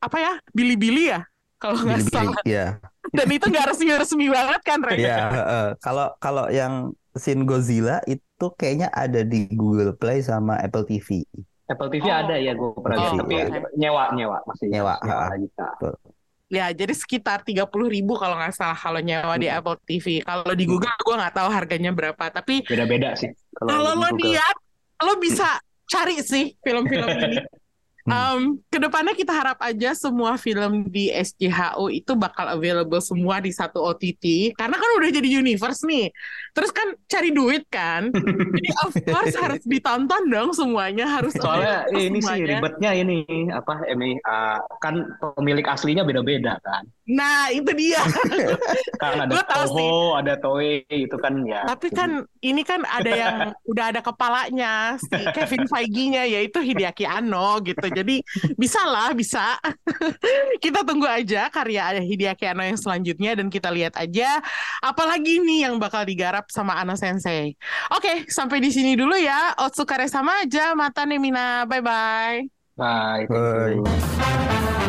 [0.00, 1.20] apa ya Bilibili ya
[1.60, 2.40] kalau nggak salah.
[2.48, 2.80] Iya.
[3.12, 4.96] Dan itu nggak resmi-resmi banget kan Renga?
[4.96, 5.66] Iya, heeh.
[5.84, 11.20] Kalau kalau yang Shin Godzilla itu kayaknya ada di Google Play sama Apple TV.
[11.68, 12.16] Apple TV Oh.
[12.16, 13.76] ada ya gue pernah lihat, Oh, tapi oke.
[13.76, 15.24] nyewa nyewa masih Nyewa, nyewa.
[15.28, 15.94] Nah,
[16.50, 20.18] Ya, jadi sekitar 30 ribu kalau nggak salah kalau nyewa di Apple TV.
[20.18, 22.24] Kalau di Google gue nggak tahu harganya berapa.
[22.26, 23.30] Tapi Beda-beda sih.
[23.54, 24.18] kalau di lo Google.
[24.34, 24.56] lihat,
[24.98, 27.38] lo bisa cari sih film-film ini.
[28.08, 33.52] Um, ke depannya kita harap aja semua film di SJHO itu bakal available semua di
[33.52, 36.08] satu OTT karena kan udah jadi universe nih
[36.56, 38.08] terus kan cari duit kan
[38.56, 42.48] jadi of course harus ditonton dong semuanya harus Soalnya ini sih semuanya.
[42.58, 43.18] ribetnya ini
[43.52, 46.88] apa ini uh, kan pemilik aslinya beda-beda kan.
[47.10, 47.98] Nah itu dia
[49.02, 49.80] Kan ada Gua tahu sih.
[49.80, 51.64] Toho, ada Toei itu kan ya.
[51.66, 53.36] tapi kan ini kan ada yang
[53.70, 58.20] udah ada kepalanya si Kevin Feige-nya yaitu Hideaki Anno gitu jadi
[58.54, 59.56] bisa lah bisa
[60.64, 64.38] kita tunggu aja karya Hideaki Anno yang selanjutnya dan kita lihat aja
[64.84, 67.56] apalagi nih yang bakal digarap sama Anno Sensei
[67.90, 72.46] oke sampai di sini dulu ya Otsukare sama aja mata Nemina bye bye
[72.76, 73.26] Bye.
[73.28, 74.70] thank Bye.
[74.72, 74.79] you.